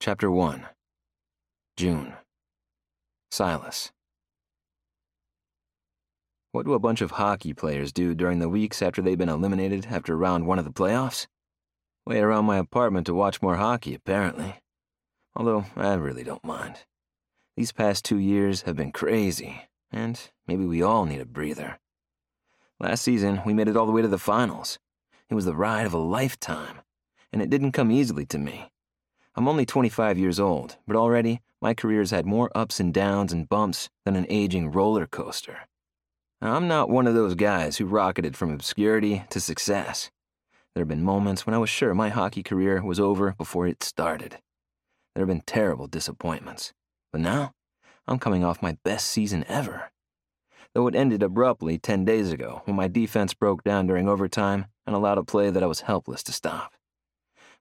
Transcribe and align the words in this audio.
Chapter 0.00 0.30
1 0.30 0.64
June 1.76 2.14
Silas. 3.32 3.90
What 6.52 6.66
do 6.66 6.74
a 6.74 6.78
bunch 6.78 7.00
of 7.00 7.10
hockey 7.10 7.52
players 7.52 7.92
do 7.92 8.14
during 8.14 8.38
the 8.38 8.48
weeks 8.48 8.80
after 8.80 9.02
they've 9.02 9.18
been 9.18 9.28
eliminated 9.28 9.88
after 9.90 10.16
round 10.16 10.46
one 10.46 10.60
of 10.60 10.64
the 10.64 10.70
playoffs? 10.70 11.26
Wait 12.06 12.20
around 12.20 12.44
my 12.44 12.58
apartment 12.58 13.06
to 13.06 13.14
watch 13.14 13.42
more 13.42 13.56
hockey, 13.56 13.92
apparently. 13.92 14.60
Although, 15.34 15.64
I 15.74 15.94
really 15.94 16.22
don't 16.22 16.44
mind. 16.44 16.76
These 17.56 17.72
past 17.72 18.04
two 18.04 18.18
years 18.18 18.62
have 18.62 18.76
been 18.76 18.92
crazy, 18.92 19.62
and 19.90 20.30
maybe 20.46 20.64
we 20.64 20.80
all 20.80 21.06
need 21.06 21.20
a 21.20 21.26
breather. 21.26 21.80
Last 22.78 23.02
season, 23.02 23.42
we 23.44 23.52
made 23.52 23.66
it 23.66 23.76
all 23.76 23.86
the 23.86 23.92
way 23.92 24.02
to 24.02 24.08
the 24.08 24.16
finals. 24.16 24.78
It 25.28 25.34
was 25.34 25.44
the 25.44 25.56
ride 25.56 25.86
of 25.86 25.92
a 25.92 25.98
lifetime, 25.98 26.82
and 27.32 27.42
it 27.42 27.50
didn't 27.50 27.72
come 27.72 27.90
easily 27.90 28.26
to 28.26 28.38
me. 28.38 28.70
I'm 29.38 29.46
only 29.46 29.64
25 29.64 30.18
years 30.18 30.40
old, 30.40 30.78
but 30.84 30.96
already 30.96 31.42
my 31.62 31.72
career's 31.72 32.10
had 32.10 32.26
more 32.26 32.50
ups 32.56 32.80
and 32.80 32.92
downs 32.92 33.32
and 33.32 33.48
bumps 33.48 33.88
than 34.04 34.16
an 34.16 34.26
aging 34.28 34.72
roller 34.72 35.06
coaster. 35.06 35.68
I'm 36.42 36.66
not 36.66 36.90
one 36.90 37.06
of 37.06 37.14
those 37.14 37.36
guys 37.36 37.76
who 37.76 37.86
rocketed 37.86 38.36
from 38.36 38.50
obscurity 38.50 39.22
to 39.30 39.38
success. 39.38 40.10
There 40.74 40.80
have 40.80 40.88
been 40.88 41.04
moments 41.04 41.46
when 41.46 41.54
I 41.54 41.58
was 41.58 41.70
sure 41.70 41.94
my 41.94 42.08
hockey 42.08 42.42
career 42.42 42.82
was 42.82 42.98
over 42.98 43.36
before 43.38 43.68
it 43.68 43.84
started. 43.84 44.38
There 45.14 45.22
have 45.22 45.28
been 45.28 45.42
terrible 45.46 45.86
disappointments. 45.86 46.72
But 47.12 47.20
now, 47.20 47.52
I'm 48.08 48.18
coming 48.18 48.42
off 48.42 48.60
my 48.60 48.76
best 48.82 49.06
season 49.06 49.44
ever. 49.46 49.92
Though 50.74 50.88
it 50.88 50.96
ended 50.96 51.22
abruptly 51.22 51.78
10 51.78 52.04
days 52.04 52.32
ago 52.32 52.62
when 52.64 52.74
my 52.74 52.88
defense 52.88 53.34
broke 53.34 53.62
down 53.62 53.86
during 53.86 54.08
overtime 54.08 54.66
and 54.84 54.96
allowed 54.96 55.18
a 55.18 55.22
play 55.22 55.50
that 55.50 55.62
I 55.62 55.66
was 55.66 55.82
helpless 55.82 56.24
to 56.24 56.32
stop. 56.32 56.72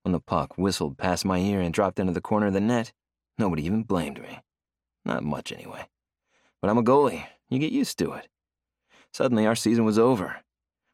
When 0.03 0.11
the 0.11 0.19
puck 0.19 0.57
whistled 0.57 0.97
past 0.97 1.25
my 1.25 1.39
ear 1.39 1.61
and 1.61 1.73
dropped 1.73 1.99
into 1.99 2.13
the 2.13 2.21
corner 2.21 2.47
of 2.47 2.53
the 2.53 2.61
net, 2.61 2.93
nobody 3.37 3.65
even 3.65 3.83
blamed 3.83 4.21
me. 4.21 4.39
Not 5.05 5.23
much, 5.23 5.51
anyway. 5.51 5.87
But 6.61 6.69
I'm 6.69 6.77
a 6.77 6.83
goalie. 6.83 7.25
You 7.49 7.59
get 7.59 7.71
used 7.71 7.97
to 7.99 8.13
it. 8.13 8.27
Suddenly, 9.13 9.45
our 9.45 9.55
season 9.55 9.85
was 9.85 9.99
over. 9.99 10.37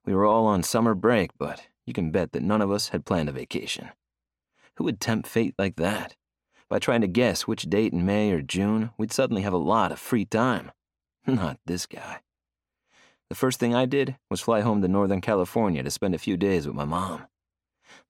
We 0.06 0.14
were 0.14 0.26
all 0.26 0.46
on 0.46 0.64
summer 0.64 0.94
break, 0.94 1.32
but 1.38 1.68
you 1.86 1.94
can 1.94 2.12
bet 2.12 2.32
that 2.32 2.44
none 2.44 2.62
of 2.62 2.72
us 2.72 2.90
had 2.90 3.06
planned 3.06 3.30
a 3.30 3.34
vacation. 3.34 3.90
Who 4.76 4.84
would 4.86 5.00
tempt 5.00 5.28
fate 5.28 5.56
like 5.58 5.76
that? 5.78 6.16
By 6.70 6.80
trying 6.80 7.02
to 7.02 7.08
guess 7.08 7.48
which 7.48 7.70
date 7.70 7.94
in 7.94 8.06
May 8.06 8.32
or 8.32 8.42
June 8.42 8.92
we'd 8.98 9.12
suddenly 9.12 9.44
have 9.44 9.54
a 9.54 9.58
lot 9.58 9.92
of 9.92 10.00
free 10.00 10.26
time. 10.26 10.72
Not 11.28 11.60
this 11.66 11.86
guy. 11.86 12.20
The 13.30 13.36
first 13.36 13.60
thing 13.60 13.74
I 13.74 13.86
did 13.86 14.18
was 14.30 14.42
fly 14.42 14.62
home 14.62 14.82
to 14.82 14.88
Northern 14.88 15.22
California 15.22 15.84
to 15.84 15.92
spend 15.92 16.14
a 16.14 16.20
few 16.20 16.38
days 16.38 16.68
with 16.68 16.76
my 16.76 16.86
mom. 16.86 17.28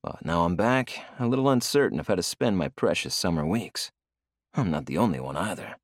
But 0.02 0.24
now 0.24 0.44
I'm 0.44 0.56
back, 0.56 1.04
a 1.18 1.26
little 1.26 1.48
uncertain 1.48 1.98
of 1.98 2.08
how 2.08 2.14
to 2.14 2.22
spend 2.22 2.58
my 2.58 2.68
precious 2.68 3.14
summer 3.14 3.46
weeks. 3.46 3.90
I'm 4.54 4.70
not 4.70 4.86
the 4.86 4.98
only 4.98 5.20
one 5.20 5.36
either. 5.36 5.76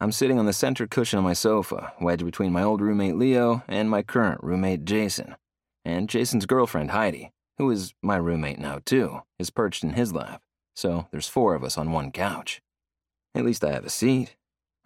I'm 0.00 0.12
sitting 0.12 0.38
on 0.38 0.46
the 0.46 0.52
center 0.52 0.86
cushion 0.86 1.18
of 1.18 1.24
my 1.24 1.32
sofa, 1.32 1.92
wedged 2.00 2.24
between 2.24 2.52
my 2.52 2.62
old 2.62 2.80
roommate 2.80 3.16
Leo 3.16 3.62
and 3.68 3.88
my 3.88 4.02
current 4.02 4.42
roommate 4.42 4.84
Jason. 4.84 5.36
And 5.84 6.08
Jason's 6.08 6.46
girlfriend 6.46 6.90
Heidi, 6.90 7.32
who 7.58 7.70
is 7.70 7.94
my 8.02 8.16
roommate 8.16 8.58
now 8.58 8.80
too, 8.84 9.22
is 9.38 9.50
perched 9.50 9.84
in 9.84 9.90
his 9.90 10.12
lap. 10.12 10.42
So 10.74 11.06
there's 11.10 11.28
four 11.28 11.54
of 11.54 11.62
us 11.62 11.78
on 11.78 11.92
one 11.92 12.10
couch. 12.10 12.60
At 13.34 13.44
least 13.44 13.64
I 13.64 13.72
have 13.72 13.84
a 13.84 13.90
seat. 13.90 14.36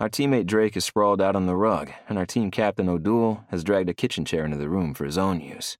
Our 0.00 0.08
teammate 0.08 0.46
Drake 0.46 0.76
is 0.76 0.84
sprawled 0.84 1.20
out 1.20 1.34
on 1.34 1.46
the 1.46 1.56
rug, 1.56 1.90
and 2.08 2.18
our 2.18 2.26
team 2.26 2.50
captain 2.50 2.88
O'Doul 2.88 3.44
has 3.48 3.64
dragged 3.64 3.88
a 3.88 3.94
kitchen 3.94 4.24
chair 4.24 4.44
into 4.44 4.56
the 4.56 4.68
room 4.68 4.94
for 4.94 5.04
his 5.04 5.18
own 5.18 5.40
use. 5.40 5.76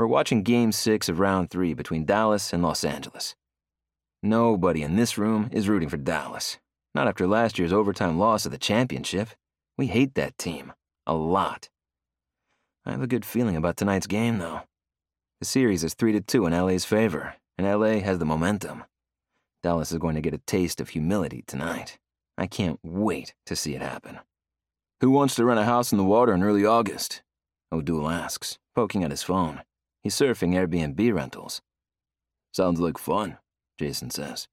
We're 0.00 0.06
watching 0.06 0.42
Game 0.42 0.72
6 0.72 1.10
of 1.10 1.20
Round 1.20 1.50
3 1.50 1.74
between 1.74 2.06
Dallas 2.06 2.54
and 2.54 2.62
Los 2.62 2.84
Angeles. 2.84 3.34
Nobody 4.22 4.82
in 4.82 4.96
this 4.96 5.18
room 5.18 5.50
is 5.52 5.68
rooting 5.68 5.90
for 5.90 5.98
Dallas. 5.98 6.56
Not 6.94 7.06
after 7.06 7.26
last 7.26 7.58
year's 7.58 7.74
overtime 7.74 8.18
loss 8.18 8.46
of 8.46 8.50
the 8.50 8.56
championship. 8.56 9.28
We 9.76 9.88
hate 9.88 10.14
that 10.14 10.38
team. 10.38 10.72
A 11.06 11.12
lot. 11.12 11.68
I 12.86 12.92
have 12.92 13.02
a 13.02 13.06
good 13.06 13.26
feeling 13.26 13.56
about 13.56 13.76
tonight's 13.76 14.06
game, 14.06 14.38
though. 14.38 14.62
The 15.38 15.44
series 15.44 15.84
is 15.84 15.92
3 15.92 16.12
to 16.12 16.22
2 16.22 16.46
in 16.46 16.54
LA's 16.54 16.86
favor, 16.86 17.34
and 17.58 17.66
LA 17.66 17.98
has 17.98 18.18
the 18.18 18.24
momentum. 18.24 18.84
Dallas 19.62 19.92
is 19.92 19.98
going 19.98 20.14
to 20.14 20.22
get 20.22 20.32
a 20.32 20.38
taste 20.38 20.80
of 20.80 20.88
humility 20.88 21.44
tonight. 21.46 21.98
I 22.38 22.46
can't 22.46 22.80
wait 22.82 23.34
to 23.44 23.54
see 23.54 23.74
it 23.74 23.82
happen. 23.82 24.18
Who 25.02 25.10
wants 25.10 25.34
to 25.34 25.44
rent 25.44 25.60
a 25.60 25.64
house 25.64 25.92
in 25.92 25.98
the 25.98 26.04
water 26.04 26.32
in 26.32 26.42
early 26.42 26.64
August? 26.64 27.20
O'Doul 27.70 28.08
asks, 28.08 28.58
poking 28.74 29.04
at 29.04 29.10
his 29.10 29.22
phone. 29.22 29.60
He's 30.02 30.14
surfing 30.14 30.54
Airbnb 30.54 31.14
rentals. 31.14 31.60
Sounds 32.52 32.80
like 32.80 32.98
fun, 32.98 33.38
Jason 33.78 34.10
says. 34.10 34.48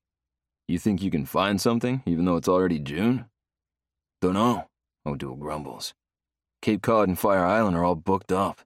You 0.68 0.78
think 0.78 1.02
you 1.02 1.10
can 1.10 1.26
find 1.26 1.62
something, 1.62 2.04
even 2.06 2.26
though 2.26 2.36
it's 2.36 2.50
already 2.50 2.80
June? 2.80 3.26
Dunno, 4.22 4.68
O'Doul 5.06 5.36
grumbles. 5.36 5.94
Cape 6.62 6.82
Cod 6.82 7.08
and 7.08 7.18
Fire 7.18 7.46
Island 7.46 7.78
are 7.78 7.84
all 7.84 7.96
booked 7.96 8.32
up. 8.32 8.62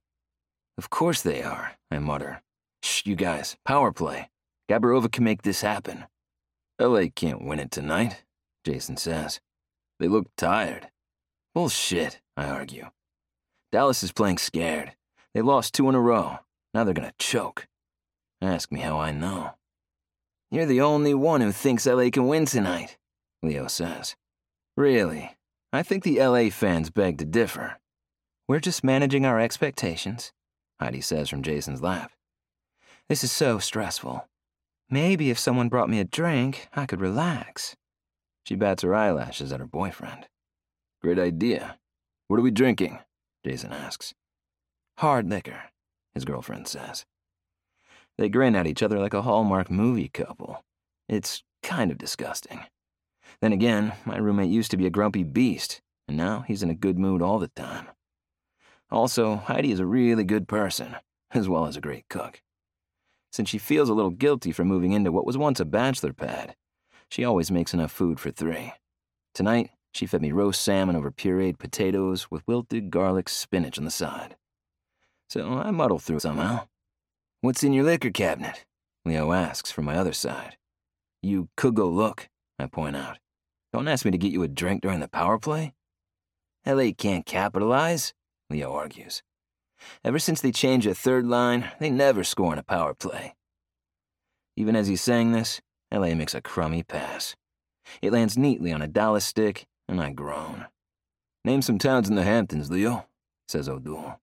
Of 0.78 0.90
course 0.90 1.22
they 1.22 1.44
are, 1.44 1.74
I 1.92 2.00
mutter. 2.00 2.42
Shh, 2.82 3.06
you 3.06 3.16
guys, 3.16 3.58
power 3.66 3.92
play. 3.92 4.30
Gabarova 4.70 5.12
can 5.12 5.24
make 5.24 5.44
this 5.44 5.62
happen. 5.62 6.06
LA 6.80 7.04
can't 7.14 7.46
win 7.46 7.60
it 7.60 7.70
tonight, 7.70 8.24
Jason 8.66 8.98
says. 8.98 9.40
They 10.00 10.08
look 10.08 10.28
tired. 10.36 10.88
Bullshit, 11.54 12.22
I 12.36 12.46
argue. 12.46 12.90
Dallas 13.72 14.02
is 14.02 14.12
playing 14.12 14.40
scared. 14.40 14.94
They 15.34 15.42
lost 15.42 15.74
two 15.76 15.88
in 15.90 15.96
a 15.96 16.02
row. 16.02 16.40
Now 16.74 16.84
they're 16.84 16.94
gonna 16.94 17.14
choke. 17.20 17.68
Ask 18.42 18.72
me 18.72 18.80
how 18.80 19.00
I 19.00 19.12
know. 19.12 19.52
You're 20.50 20.66
the 20.66 20.82
only 20.82 21.14
one 21.14 21.42
who 21.42 21.52
thinks 21.52 21.86
LA 21.86 22.10
can 22.10 22.28
win 22.28 22.46
tonight, 22.46 22.98
Leo 23.42 23.68
says. 23.68 24.16
Really? 24.76 25.38
I 25.72 25.84
think 25.84 26.04
the 26.04 26.20
LA 26.20 26.50
fans 26.50 26.90
beg 26.90 27.18
to 27.20 27.26
differ. 27.26 27.78
We're 28.48 28.60
just 28.60 28.84
managing 28.84 29.26
our 29.26 29.40
expectations, 29.40 30.34
Heidi 30.80 31.02
says 31.02 31.30
from 31.30 31.44
Jason's 31.44 31.82
lap. 31.82 32.12
This 33.08 33.24
is 33.24 33.32
so 33.32 33.60
stressful. 33.60 34.28
Maybe 34.90 35.30
if 35.30 35.40
someone 35.40 35.70
brought 35.70 35.90
me 35.90 36.00
a 36.00 36.04
drink, 36.04 36.68
I 36.74 36.86
could 36.86 37.00
relax. 37.00 37.78
She 38.46 38.56
bats 38.56 38.84
her 38.84 38.94
eyelashes 38.94 39.54
at 39.54 39.60
her 39.62 39.66
boyfriend. 39.66 40.28
Great 41.02 41.20
idea. 41.20 41.78
What 42.28 42.40
are 42.40 42.44
we 42.44 42.52
drinking? 42.52 43.00
Jason 43.46 43.72
asks. 43.72 44.14
Hard 44.98 45.30
liquor, 45.30 45.64
his 46.14 46.26
girlfriend 46.26 46.68
says. 46.68 47.06
They 48.18 48.30
grin 48.30 48.56
at 48.56 48.68
each 48.68 48.84
other 48.84 49.00
like 49.00 49.14
a 49.14 49.22
Hallmark 49.22 49.72
movie 49.72 50.10
couple. 50.10 50.64
It's 51.08 51.44
kind 51.64 51.92
of 51.92 51.98
disgusting. 51.98 52.62
Then 53.42 53.54
again, 53.54 53.94
my 54.06 54.18
roommate 54.18 54.52
used 54.52 54.72
to 54.72 54.78
be 54.78 54.86
a 54.86 54.92
grumpy 54.92 55.24
beast, 55.24 55.82
and 56.08 56.18
now 56.18 56.42
he's 56.42 56.64
in 56.64 56.70
a 56.70 56.76
good 56.76 57.00
mood 57.00 57.22
all 57.22 57.40
the 57.40 57.48
time. 57.50 57.88
Also, 58.92 59.38
Heidi 59.38 59.72
is 59.72 59.80
a 59.80 59.86
really 59.86 60.24
good 60.24 60.48
person, 60.48 60.98
as 61.32 61.48
well 61.48 61.66
as 61.66 61.78
a 61.78 61.82
great 61.82 62.10
cook. 62.10 62.42
Since 63.32 63.50
she 63.50 63.58
feels 63.58 63.88
a 63.88 63.94
little 63.94 64.12
guilty 64.12 64.52
for 64.52 64.66
moving 64.66 64.92
into 64.92 65.12
what 65.12 65.26
was 65.26 65.38
once 65.38 65.60
a 65.62 65.66
bachelor 65.66 66.12
pad, 66.12 66.56
she 67.10 67.24
always 67.24 67.50
makes 67.50 67.74
enough 67.74 67.92
food 67.92 68.20
for 68.20 68.32
three. 68.32 68.74
Tonight, 69.34 69.72
she 69.94 70.06
fed 70.06 70.22
me 70.22 70.32
roast 70.32 70.62
salmon 70.62 70.96
over 70.96 71.12
pureed 71.12 71.58
potatoes 71.58 72.30
with 72.30 72.48
wilted 72.48 72.92
garlic 72.92 73.30
spinach 73.30 73.78
on 73.78 73.86
the 73.86 73.92
side. 73.92 74.36
So 75.32 75.60
I 75.60 75.72
muddle 75.72 75.98
through 75.98 76.20
somehow. 76.20 76.68
What's 77.40 77.64
in 77.64 77.72
your 77.72 77.86
liquor 77.86 78.10
cabinet? 78.10 78.66
Leo 79.06 79.32
asks 79.32 79.72
from 79.72 79.86
my 79.86 79.96
other 79.96 80.12
side. 80.12 80.58
You 81.24 81.48
could 81.56 81.74
go 81.74 81.88
look, 81.88 82.28
I 82.60 82.66
point 82.66 82.98
out. 82.98 83.18
Don't 83.72 83.88
ask 83.88 84.04
me 84.04 84.12
to 84.12 84.18
get 84.18 84.34
you 84.34 84.44
a 84.44 84.50
drink 84.50 84.82
during 84.82 85.00
the 85.00 85.08
power 85.08 85.40
play. 85.40 85.74
LA 86.68 86.90
can't 86.92 87.26
capitalize, 87.26 88.14
Leo 88.50 88.74
argues. 88.74 89.24
Ever 90.04 90.20
since 90.20 90.42
they 90.42 90.52
changed 90.52 90.86
the 90.86 90.94
third 90.94 91.26
line, 91.26 91.72
they 91.80 91.90
never 91.90 92.26
score 92.26 92.52
in 92.52 92.60
a 92.60 92.64
power 92.64 92.94
play. 92.94 93.36
Even 94.58 94.76
as 94.76 94.88
he's 94.88 95.02
saying 95.02 95.32
this, 95.32 95.62
LA 95.94 96.14
makes 96.14 96.36
a 96.36 96.42
crummy 96.42 96.84
pass. 96.84 97.38
It 98.02 98.12
lands 98.12 98.38
neatly 98.38 98.74
on 98.74 98.82
a 98.82 98.88
Dallas 98.90 99.24
stick, 99.24 99.66
and 99.88 100.02
I 100.02 100.12
groan. 100.12 100.66
Name 101.46 101.62
some 101.62 101.80
towns 101.80 102.10
in 102.10 102.16
the 102.16 102.24
Hamptons, 102.24 102.70
Leo, 102.70 103.06
says 103.48 103.70
O'Doul. 103.70 104.20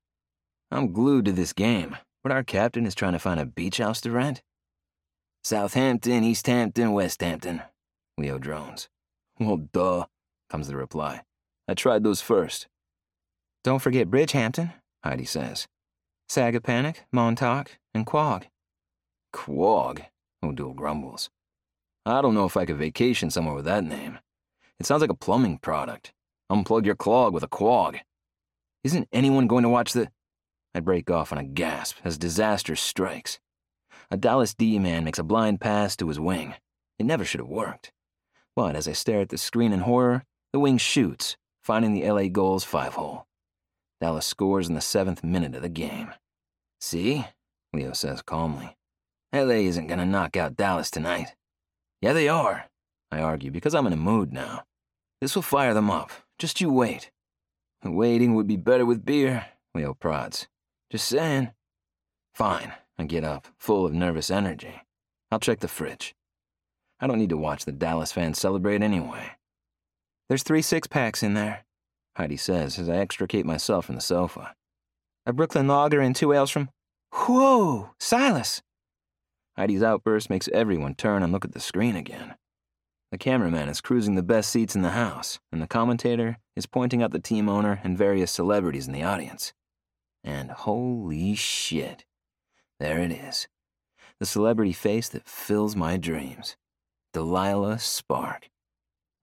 I'm 0.70 0.92
glued 0.92 1.24
to 1.26 1.32
this 1.32 1.52
game, 1.52 1.96
but 2.22 2.32
our 2.32 2.42
captain 2.42 2.86
is 2.86 2.94
trying 2.94 3.14
to 3.14 3.18
find 3.18 3.40
a 3.40 3.46
beach 3.46 3.78
house 3.78 4.00
to 4.02 4.10
rent. 4.10 4.42
Southampton, 5.44 6.24
East 6.24 6.46
Hampton, 6.46 6.92
West 6.92 7.22
Hampton, 7.22 7.62
Leo 8.18 8.38
drones. 8.38 8.88
Well, 9.40 9.68
duh, 9.72 10.06
comes 10.50 10.68
the 10.68 10.76
reply. 10.76 11.22
I 11.68 11.74
tried 11.74 12.02
those 12.04 12.20
first. 12.20 12.66
Don't 13.64 13.80
forget 13.80 14.10
Bridgehampton, 14.10 14.72
Heidi 15.04 15.24
says. 15.24 15.66
Sagaponack, 16.30 16.96
Montauk, 17.12 17.78
and 17.94 18.04
Quogue. 18.04 18.44
Quogue, 19.32 20.00
O'Doul 20.42 20.74
grumbles. 20.74 21.30
I 22.04 22.22
don't 22.22 22.34
know 22.34 22.44
if 22.44 22.56
I 22.56 22.64
could 22.64 22.78
vacation 22.78 23.30
somewhere 23.30 23.54
with 23.54 23.64
that 23.66 23.84
name. 23.84 24.18
It 24.80 24.86
sounds 24.86 25.00
like 25.00 25.10
a 25.10 25.14
plumbing 25.14 25.58
product. 25.58 26.12
Unplug 26.50 26.86
your 26.86 26.94
clog 26.94 27.34
with 27.34 27.42
a 27.42 27.48
quag. 27.48 28.00
Isn't 28.84 29.08
anyone 29.12 29.46
going 29.46 29.64
to 29.64 29.68
watch 29.68 29.92
the. 29.92 30.08
I 30.74 30.80
break 30.80 31.10
off 31.10 31.32
on 31.32 31.38
a 31.38 31.44
gasp 31.44 31.98
as 32.04 32.18
disaster 32.18 32.76
strikes. 32.76 33.38
A 34.10 34.16
Dallas 34.16 34.54
D 34.54 34.78
man 34.78 35.04
makes 35.04 35.18
a 35.18 35.24
blind 35.24 35.60
pass 35.60 35.96
to 35.96 36.08
his 36.08 36.20
wing. 36.20 36.54
It 36.98 37.06
never 37.06 37.24
should 37.24 37.40
have 37.40 37.48
worked. 37.48 37.92
But 38.56 38.74
as 38.76 38.88
I 38.88 38.92
stare 38.92 39.20
at 39.20 39.28
the 39.28 39.38
screen 39.38 39.72
in 39.72 39.80
horror, 39.80 40.24
the 40.52 40.60
wing 40.60 40.78
shoots, 40.78 41.36
finding 41.62 41.92
the 41.92 42.10
LA 42.10 42.28
goal's 42.28 42.64
five 42.64 42.94
hole. 42.94 43.26
Dallas 44.00 44.26
scores 44.26 44.68
in 44.68 44.74
the 44.74 44.80
seventh 44.80 45.22
minute 45.22 45.54
of 45.54 45.62
the 45.62 45.68
game. 45.68 46.12
See? 46.80 47.26
Leo 47.72 47.92
says 47.92 48.22
calmly. 48.22 48.76
LA 49.32 49.60
isn't 49.66 49.88
gonna 49.88 50.06
knock 50.06 50.36
out 50.36 50.56
Dallas 50.56 50.90
tonight. 50.90 51.34
Yeah, 52.00 52.12
they 52.12 52.28
are, 52.28 52.66
I 53.10 53.20
argue, 53.20 53.50
because 53.50 53.74
I'm 53.74 53.86
in 53.86 53.92
a 53.92 53.96
mood 53.96 54.32
now. 54.32 54.64
This 55.20 55.34
will 55.34 55.42
fire 55.42 55.74
them 55.74 55.90
up. 55.90 56.10
Just 56.38 56.60
you 56.60 56.72
wait. 56.72 57.10
Waiting 57.84 58.34
would 58.34 58.46
be 58.46 58.56
better 58.56 58.86
with 58.86 59.04
beer, 59.04 59.46
Leo 59.74 59.94
prods. 59.94 60.48
Just 60.90 61.06
saying. 61.06 61.50
Fine, 62.34 62.72
I 62.98 63.04
get 63.04 63.24
up, 63.24 63.48
full 63.58 63.84
of 63.84 63.92
nervous 63.92 64.30
energy. 64.30 64.82
I'll 65.30 65.40
check 65.40 65.60
the 65.60 65.68
fridge. 65.68 66.14
I 67.00 67.06
don't 67.06 67.18
need 67.18 67.28
to 67.30 67.36
watch 67.36 67.64
the 67.64 67.72
Dallas 67.72 68.12
fans 68.12 68.38
celebrate 68.38 68.82
anyway. 68.82 69.32
There's 70.28 70.42
three 70.42 70.62
six 70.62 70.86
packs 70.86 71.22
in 71.22 71.34
there, 71.34 71.64
Heidi 72.16 72.36
says 72.36 72.78
as 72.78 72.88
I 72.88 72.96
extricate 72.96 73.46
myself 73.46 73.86
from 73.86 73.94
the 73.96 74.00
sofa. 74.00 74.54
A 75.26 75.32
Brooklyn 75.32 75.68
lager 75.68 76.00
and 76.00 76.16
two 76.16 76.32
ales 76.32 76.50
from. 76.50 76.70
Whoa, 77.12 77.90
Silas! 77.98 78.62
Heidi's 79.56 79.82
outburst 79.82 80.30
makes 80.30 80.48
everyone 80.54 80.94
turn 80.94 81.22
and 81.22 81.32
look 81.32 81.44
at 81.44 81.52
the 81.52 81.60
screen 81.60 81.96
again. 81.96 82.36
The 83.10 83.18
cameraman 83.18 83.68
is 83.68 83.80
cruising 83.80 84.14
the 84.14 84.22
best 84.22 84.50
seats 84.50 84.74
in 84.74 84.82
the 84.82 84.90
house, 84.90 85.38
and 85.50 85.60
the 85.60 85.66
commentator 85.66 86.38
is 86.56 86.66
pointing 86.66 87.02
out 87.02 87.10
the 87.10 87.18
team 87.18 87.48
owner 87.48 87.80
and 87.82 87.96
various 87.96 88.30
celebrities 88.30 88.86
in 88.86 88.92
the 88.92 89.02
audience. 89.02 89.52
And 90.28 90.50
holy 90.50 91.34
shit, 91.34 92.04
there 92.78 92.98
it 92.98 93.10
is. 93.10 93.48
The 94.20 94.26
celebrity 94.26 94.74
face 94.74 95.08
that 95.08 95.26
fills 95.26 95.74
my 95.74 95.96
dreams. 95.96 96.54
Delilah 97.14 97.78
Spark. 97.78 98.50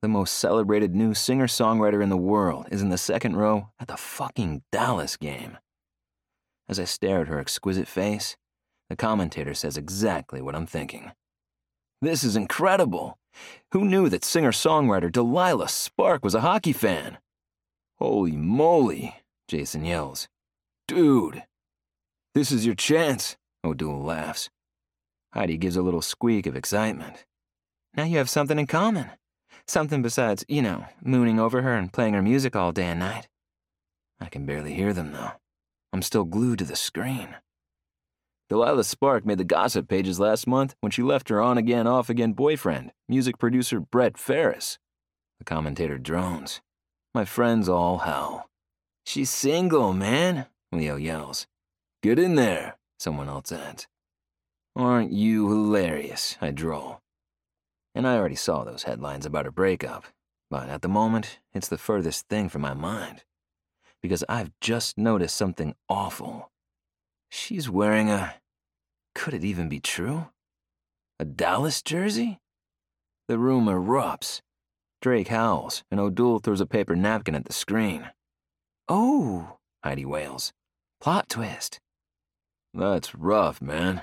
The 0.01 0.07
most 0.07 0.33
celebrated 0.33 0.95
new 0.95 1.13
singer 1.13 1.45
songwriter 1.45 2.01
in 2.01 2.09
the 2.09 2.17
world 2.17 2.67
is 2.71 2.81
in 2.81 2.89
the 2.89 2.97
second 2.97 3.35
row 3.35 3.69
at 3.79 3.87
the 3.87 3.97
fucking 3.97 4.63
Dallas 4.71 5.15
game. 5.15 5.59
As 6.67 6.79
I 6.79 6.85
stare 6.85 7.21
at 7.21 7.27
her 7.27 7.37
exquisite 7.37 7.87
face, 7.87 8.35
the 8.89 8.95
commentator 8.95 9.53
says 9.53 9.77
exactly 9.77 10.41
what 10.41 10.55
I'm 10.55 10.65
thinking. 10.65 11.11
This 12.01 12.23
is 12.23 12.35
incredible. 12.35 13.19
Who 13.73 13.85
knew 13.85 14.09
that 14.09 14.25
singer 14.25 14.51
songwriter 14.51 15.11
Delilah 15.11 15.69
Spark 15.69 16.23
was 16.23 16.33
a 16.33 16.41
hockey 16.41 16.73
fan? 16.73 17.19
Holy 17.99 18.35
moly, 18.35 19.17
Jason 19.47 19.85
yells. 19.85 20.27
Dude, 20.87 21.43
this 22.35 22.51
is 22.51 22.65
your 22.65 22.75
chance, 22.75 23.37
O'Doul 23.63 24.03
laughs. 24.03 24.49
Heidi 25.33 25.57
gives 25.57 25.75
a 25.75 25.81
little 25.81 26.03
squeak 26.03 26.45
of 26.45 26.55
excitement. 26.55 27.25
Now 27.95 28.03
you 28.03 28.19
have 28.19 28.29
something 28.29 28.59
in 28.59 28.67
common. 28.67 29.09
Something 29.67 30.03
besides, 30.03 30.45
you 30.47 30.61
know, 30.61 30.85
mooning 31.01 31.39
over 31.39 31.63
her 31.63 31.73
and 31.73 31.91
playing 31.91 32.13
her 32.13 32.21
music 32.21 32.55
all 32.55 32.71
day 32.71 32.85
and 32.85 32.99
night. 32.99 33.27
I 34.19 34.27
can 34.27 34.45
barely 34.45 34.75
hear 34.75 34.93
them, 34.93 35.11
though. 35.11 35.31
I'm 35.91 36.03
still 36.03 36.23
glued 36.23 36.59
to 36.59 36.65
the 36.65 36.75
screen. 36.75 37.35
Delilah 38.47 38.83
Spark 38.83 39.25
made 39.25 39.39
the 39.39 39.43
gossip 39.43 39.87
pages 39.87 40.19
last 40.19 40.45
month 40.45 40.75
when 40.81 40.91
she 40.91 41.01
left 41.01 41.29
her 41.29 41.41
on 41.41 41.57
again, 41.57 41.87
off 41.87 42.11
again 42.11 42.33
boyfriend, 42.33 42.91
music 43.09 43.39
producer 43.39 43.79
Brett 43.79 44.19
Ferris. 44.19 44.77
The 45.39 45.45
commentator 45.45 45.97
drones. 45.97 46.61
My 47.15 47.25
friends 47.25 47.67
all 47.67 47.99
howl. 47.99 48.49
She's 49.03 49.31
single, 49.31 49.93
man, 49.93 50.45
Leo 50.77 50.95
yells. 50.95 51.47
Get 52.03 52.19
in 52.19 52.35
there, 52.35 52.77
someone 52.99 53.29
else 53.29 53.51
adds. 53.51 53.87
Aren't 54.75 55.11
you 55.11 55.47
hilarious, 55.47 56.37
I 56.41 56.51
drawl. 56.51 57.01
And 57.93 58.05
I 58.05 58.17
already 58.17 58.35
saw 58.35 58.63
those 58.63 58.83
headlines 58.83 59.25
about 59.25 59.45
her 59.45 59.51
breakup, 59.51 60.05
but 60.51 60.69
at 60.69 60.81
the 60.81 60.89
moment, 60.89 61.39
it's 61.53 61.69
the 61.69 61.77
furthest 61.77 62.27
thing 62.27 62.49
from 62.49 62.61
my 62.61 62.73
mind. 62.73 63.23
Because 64.01 64.23
I've 64.27 64.51
just 64.59 64.97
noticed 64.97 65.35
something 65.35 65.75
awful. 65.87 66.51
She's 67.29 67.69
wearing 67.69 68.09
a. 68.09 68.35
Could 69.15 69.33
it 69.33 69.43
even 69.43 69.69
be 69.69 69.79
true? 69.79 70.27
A 71.19 71.25
Dallas 71.25 71.81
jersey? 71.81 72.39
The 73.27 73.39
room 73.39 73.65
erupts. 73.65 74.41
Drake 75.01 75.29
howls, 75.29 75.83
and 75.89 75.99
O'Doul 75.99 76.39
throws 76.39 76.61
a 76.61 76.65
paper 76.65 76.95
napkin 76.95 77.35
at 77.35 77.45
the 77.45 77.53
screen. 77.53 78.09
Oh, 78.87 79.57
Heidi 79.83 80.05
wails. 80.05 80.51
Plot 81.01 81.29
twist. 81.29 81.79
That's 82.73 83.15
rough, 83.15 83.61
man, 83.61 84.01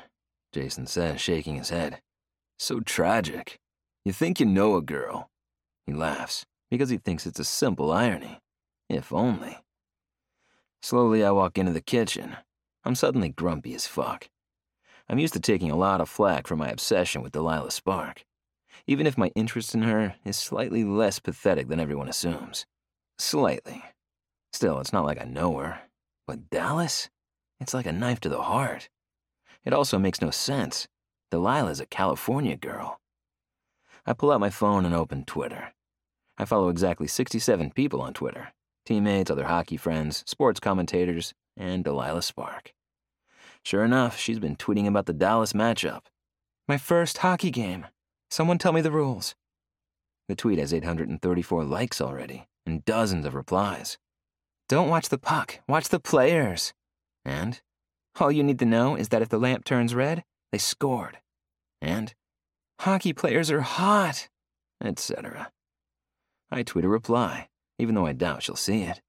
Jason 0.53 0.87
says, 0.87 1.21
shaking 1.21 1.57
his 1.57 1.71
head. 1.71 2.01
So 2.59 2.81
tragic. 2.81 3.59
You 4.05 4.13
think 4.13 4.41
you 4.41 4.47
know 4.47 4.77
a 4.77 4.83
girl. 4.83 5.29
He 5.87 5.93
laughs, 5.93 6.45
because 6.71 6.91
he 6.91 6.97
thinks 6.97 7.27
it's 7.27 7.41
a 7.41 7.45
simple 7.45 7.93
irony. 7.93 8.39
If 8.89 9.13
only. 9.13 9.59
Slowly, 10.83 11.25
I 11.25 11.31
walk 11.31 11.59
into 11.59 11.73
the 11.73 11.81
kitchen, 11.81 12.37
I'm 12.85 12.95
suddenly 12.95 13.29
grumpy 13.29 13.75
as 13.75 13.87
fuck. 13.87 14.29
I'm 15.09 15.19
used 15.19 15.35
to 15.35 15.41
taking 15.41 15.71
a 15.71 15.77
lot 15.77 16.01
of 16.01 16.09
flack 16.09 16.47
for 16.47 16.57
my 16.57 16.69
obsession 16.69 17.23
with 17.23 17.33
Delilah 17.33 17.71
Spark, 17.71 18.25
even 18.87 19.07
if 19.07 19.19
my 19.19 19.31
interest 19.37 19.75
in 19.75 19.83
her 19.83 20.17
is 20.25 20.37
slightly 20.37 20.85
less 20.85 21.19
pathetic 21.19 21.69
than 21.69 21.79
everyone 21.79 22.09
assumes. 22.09 22.67
Slightly. 23.19 23.85
Still, 24.53 24.81
it's 24.81 24.93
not 24.93 25.05
like 25.05 25.21
I 25.21 25.25
know 25.25 25.59
her. 25.59 25.81
But 26.33 26.49
Dallas? 26.49 27.11
It's 27.61 27.75
like 27.75 27.85
a 27.85 27.93
knife 27.93 28.19
to 28.21 28.31
the 28.31 28.41
heart. 28.41 28.89
It 29.67 29.75
also 29.75 29.99
makes 29.99 30.23
no 30.23 30.31
sense. 30.31 30.89
Delilah's 31.31 31.79
a 31.79 31.85
California 31.85 32.57
girl. 32.57 32.99
I 34.07 34.15
pull 34.15 34.33
out 34.33 34.41
my 34.41 34.49
phone 34.49 34.87
and 34.87 34.95
open 34.95 35.27
Twitter. 35.27 35.75
I 36.39 36.47
follow 36.47 36.71
exactly 36.71 37.07
67 37.07 37.73
people 37.73 38.01
on 38.01 38.15
Twitter 38.15 38.55
teammates, 38.87 39.31
other 39.31 39.45
hockey 39.45 39.77
friends, 39.77 40.25
sports 40.27 40.59
commentators, 40.59 41.35
and 41.55 41.85
Delilah 41.85 42.23
Spark. 42.23 42.73
Sure 43.63 43.85
enough, 43.85 44.17
she's 44.17 44.39
been 44.39 44.57
tweeting 44.57 44.87
about 44.87 45.05
the 45.05 45.13
Dallas 45.13 45.53
matchup. 45.53 46.05
My 46.67 46.79
first 46.79 47.19
hockey 47.19 47.51
game. 47.51 47.89
Someone 48.31 48.57
tell 48.57 48.73
me 48.73 48.81
the 48.81 48.91
rules. 48.91 49.35
The 50.29 50.35
tweet 50.35 50.59
has 50.59 50.73
834 50.73 51.65
likes 51.65 52.01
already, 52.01 52.47
and 52.65 52.87
dozens 52.87 53.27
of 53.27 53.35
replies. 53.35 53.99
Don't 54.73 54.89
watch 54.89 55.11
the 55.11 55.19
puck, 55.19 55.61
watch 55.69 55.91
the 55.91 56.01
players. 56.01 56.73
And 57.27 57.61
all 58.19 58.33
you 58.33 58.43
need 58.43 58.59
to 58.61 58.65
know 58.65 58.97
is 58.97 59.11
that 59.11 59.21
if 59.21 59.29
the 59.29 59.37
lamp 59.39 59.67
turns 59.67 59.95
red, 59.95 60.25
they 60.51 60.57
scored. 60.57 61.19
And 61.83 62.15
hockey 62.81 63.13
players 63.13 63.51
are 63.51 63.61
hot, 63.61 64.31
etc. 64.83 65.51
I 66.51 66.63
tweet 66.63 66.87
a 66.87 66.89
reply, 66.89 67.51
even 67.79 67.95
though 67.95 68.07
I 68.07 68.15
doubt 68.15 68.45
she'll 68.45 68.57
see 68.57 68.81
it. 68.85 69.03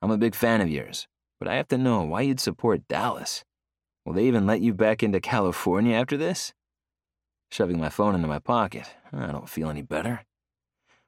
I'm 0.00 0.12
a 0.12 0.16
big 0.16 0.36
fan 0.36 0.60
of 0.60 0.70
yours, 0.70 1.08
but 1.40 1.48
I 1.48 1.56
have 1.56 1.66
to 1.70 1.78
know 1.78 2.02
why 2.02 2.20
you'd 2.20 2.38
support 2.38 2.86
Dallas. 2.86 3.42
Will 4.04 4.12
they 4.12 4.28
even 4.28 4.46
let 4.46 4.60
you 4.60 4.72
back 4.72 5.02
into 5.02 5.18
California 5.18 5.96
after 5.96 6.16
this? 6.16 6.54
Shoving 7.50 7.80
my 7.80 7.88
phone 7.88 8.14
into 8.14 8.28
my 8.28 8.38
pocket, 8.38 8.88
I 9.12 9.32
don't 9.32 9.48
feel 9.48 9.68
any 9.68 9.82
better. 9.82 10.24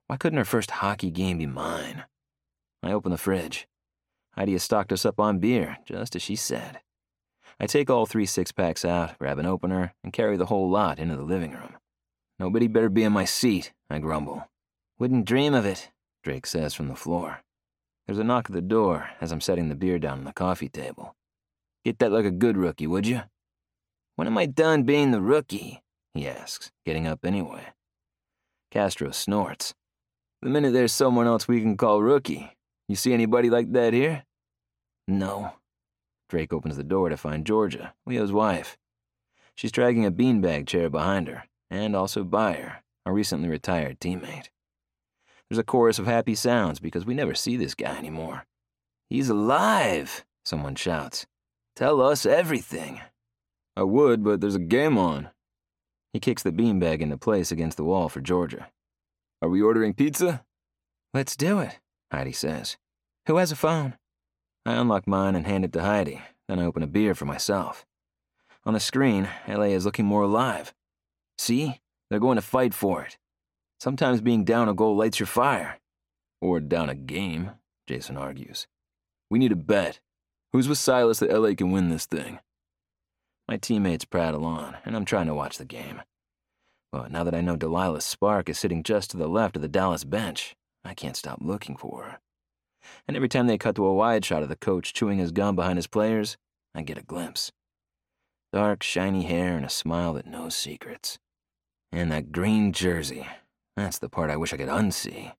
Why 0.09 0.17
couldn't 0.17 0.39
her 0.39 0.45
first 0.45 0.73
hockey 0.73 1.13
game 1.13 1.39
be 1.39 1.47
mine? 1.47 2.03
I 2.83 2.93
open 2.93 3.11
the 3.11 3.19
fridge. 3.19 3.67
Has 4.39 4.63
stocked 4.63 4.93
us 4.93 5.05
up 5.05 5.19
on 5.19 5.41
beer, 5.41 5.79
just 5.85 6.17
as 6.17 6.23
she 6.23 6.37
said. 6.37 6.81
I 7.61 7.67
take 7.67 7.91
all 7.91 8.07
three 8.07 8.27
six 8.27 8.53
packs 8.53 8.85
out, 8.85 9.19
grab 9.19 9.39
an 9.39 9.47
opener, 9.47 9.95
and 10.05 10.13
carry 10.13 10.37
the 10.37 10.47
whole 10.47 10.71
lot 10.71 10.99
into 10.99 11.17
the 11.17 11.23
living 11.23 11.53
room. 11.53 11.77
Nobody 12.39 12.69
better 12.69 12.89
be 12.89 13.03
in 13.03 13.13
my 13.13 13.25
seat, 13.25 13.73
I 13.91 13.99
grumble. 13.99 14.49
Wouldn't 14.99 15.27
dream 15.27 15.55
of 15.55 15.67
it, 15.67 15.91
Drake 16.23 16.47
says 16.47 16.73
from 16.73 16.89
the 16.89 16.95
floor. 16.95 17.41
There's 18.07 18.19
a 18.19 18.25
knock 18.25 18.49
at 18.49 18.55
the 18.55 18.63
door 18.63 19.11
as 19.21 19.33
I'm 19.33 19.41
setting 19.41 19.69
the 19.69 19.75
beer 19.75 19.99
down 19.99 20.19
on 20.19 20.25
the 20.25 20.33
coffee 20.33 20.69
table. 20.69 21.17
Get 21.85 21.99
that 21.99 22.13
like 22.13 22.25
a 22.25 22.31
good 22.31 22.57
rookie, 22.57 22.87
would 22.87 23.07
you? 23.07 23.23
When 24.17 24.29
am 24.29 24.39
I 24.39 24.47
done 24.47 24.85
being 24.85 25.11
the 25.11 25.21
rookie? 25.21 25.83
He 26.15 26.29
asks, 26.29 26.71
getting 26.87 27.07
up 27.07 27.25
anyway. 27.25 27.67
Castro 28.71 29.11
snorts. 29.11 29.75
The 30.43 30.49
minute 30.49 30.73
there's 30.73 30.93
someone 30.93 31.27
else 31.27 31.49
we 31.49 31.61
can 31.61 31.77
call 31.77 32.03
rookie. 32.03 32.57
You 32.89 32.97
see 32.97 33.13
anybody 33.13 33.51
like 33.51 33.73
that 33.73 33.93
here? 33.93 34.25
No. 35.09 35.55
Drake 36.29 36.53
opens 36.53 36.77
the 36.77 36.85
door 36.85 37.09
to 37.09 37.17
find 37.17 37.47
Georgia, 37.47 37.95
Leo's 38.07 38.31
wife. 38.31 38.77
She's 39.55 39.73
dragging 39.73 40.05
a 40.05 40.13
beanbag 40.13 40.67
chair 40.67 40.91
behind 40.91 41.29
her, 41.29 41.45
and 41.71 41.97
also 41.97 42.23
by 42.23 42.53
her, 42.53 42.83
a 43.07 43.13
recently 43.13 43.49
retired 43.49 44.01
teammate. 44.01 44.51
There's 45.49 45.59
a 45.59 45.65
chorus 45.65 45.99
of 45.99 46.05
happy 46.05 46.35
sounds 46.35 46.79
because 46.79 47.07
we 47.07 47.15
never 47.15 47.35
see 47.35 47.57
this 47.57 47.75
guy 47.75 47.97
anymore. 47.97 48.45
He's 49.09 49.31
alive, 49.31 50.27
someone 50.45 50.75
shouts. 50.75 51.27
Tell 51.75 52.03
us 52.03 52.27
everything. 52.27 53.01
I 53.75 53.85
would, 53.85 54.23
but 54.23 54.43
there's 54.43 54.57
a 54.57 54.61
game 54.61 54.99
on. 54.99 55.31
He 56.13 56.21
kicks 56.21 56.43
the 56.43 56.53
beanbag 56.53 57.01
into 57.01 57.17
place 57.17 57.51
against 57.51 57.79
the 57.79 57.85
wall 57.85 58.11
for 58.11 58.21
Georgia. 58.21 58.69
Are 59.41 59.49
we 59.49 59.63
ordering 59.63 59.95
pizza? 59.95 60.45
Let's 61.15 61.35
do 61.35 61.61
it, 61.61 61.79
Heidi 62.13 62.33
says. 62.33 62.77
Who 63.27 63.37
has 63.37 63.51
a 63.51 63.57
phone? 63.57 63.95
I 64.67 64.75
unlock 64.75 65.07
mine 65.07 65.35
and 65.35 65.47
hand 65.47 65.65
it 65.65 65.73
to 65.75 65.83
Heidi, 65.83 66.23
then 66.49 66.59
I 66.59 66.65
open 66.65 66.83
a 66.83 66.87
beer 66.87 67.15
for 67.15 67.25
myself. 67.25 67.87
On 68.65 68.75
the 68.75 68.81
screen, 68.81 69.29
LA 69.47 69.65
is 69.65 69.85
looking 69.85 70.05
more 70.05 70.23
alive. 70.23 70.75
See? 71.39 71.81
They're 72.11 72.21
going 72.21 72.37
to 72.37 72.43
fight 72.43 72.73
for 72.73 73.03
it. 73.03 73.19
Sometimes 73.81 74.21
being 74.21 74.45
down 74.45 74.69
a 74.69 74.75
goal 74.75 74.97
lights 74.97 75.21
your 75.21 75.27
fire. 75.27 75.79
Or 76.41 76.61
down 76.61 76.89
a 76.89 76.95
game, 76.95 77.53
Jason 77.87 78.17
argues. 78.17 78.67
We 79.31 79.39
need 79.39 79.53
a 79.53 79.57
bet. 79.57 80.01
Who's 80.53 80.69
with 80.69 80.79
Silas 80.79 81.19
that 81.19 81.31
LA 81.31 81.55
can 81.55 81.71
win 81.71 81.91
this 81.91 82.07
thing? 82.07 82.39
My 83.47 83.57
teammates 83.57 84.05
prattle 84.05 84.45
on, 84.45 84.77
and 84.85 84.97
I'm 84.97 85.05
trying 85.05 85.27
to 85.27 85.35
watch 85.35 85.59
the 85.59 85.65
game. 85.65 86.03
But 86.93 87.11
now 87.11 87.25
that 87.25 87.35
I 87.35 87.41
know 87.41 87.57
Delilah 87.57 88.01
Spark 88.01 88.49
is 88.49 88.59
sitting 88.59 88.83
just 88.83 89.11
to 89.11 89.17
the 89.17 89.29
left 89.29 89.57
of 89.57 89.63
the 89.63 89.69
Dallas 89.69 90.05
bench, 90.05 90.57
I 90.85 90.95
can't 90.95 91.17
stop 91.17 91.39
looking 91.43 91.77
for 91.77 92.05
her. 92.05 92.21
And 93.07 93.17
every 93.17 93.29
time 93.29 93.47
they 93.47 93.59
cut 93.59 93.75
to 93.77 93.87
a 93.87 93.95
wide 93.95 94.25
shot 94.25 94.43
of 94.43 94.49
the 94.49 94.57
coach 94.57 94.93
chewing 94.93 95.19
his 95.19 95.33
gum 95.33 95.57
behind 95.57 95.77
his 95.77 95.87
players, 95.87 96.37
I 96.75 96.83
get 96.83 96.99
a 96.99 97.03
glimpse. 97.03 97.53
Dark, 98.53 98.83
shiny 98.83 99.23
hair 99.23 99.57
and 99.57 99.65
a 99.65 99.71
smile 99.71 100.15
that 100.15 100.27
knows 100.27 100.55
secrets. 100.55 101.19
And 101.93 102.11
that 102.13 102.33
green 102.33 102.73
jersey. 102.73 103.27
That's 103.77 103.99
the 103.99 104.09
part 104.09 104.31
I 104.31 104.37
wish 104.37 104.53
I 104.53 104.57
could 104.57 104.69
unsee. 104.69 105.33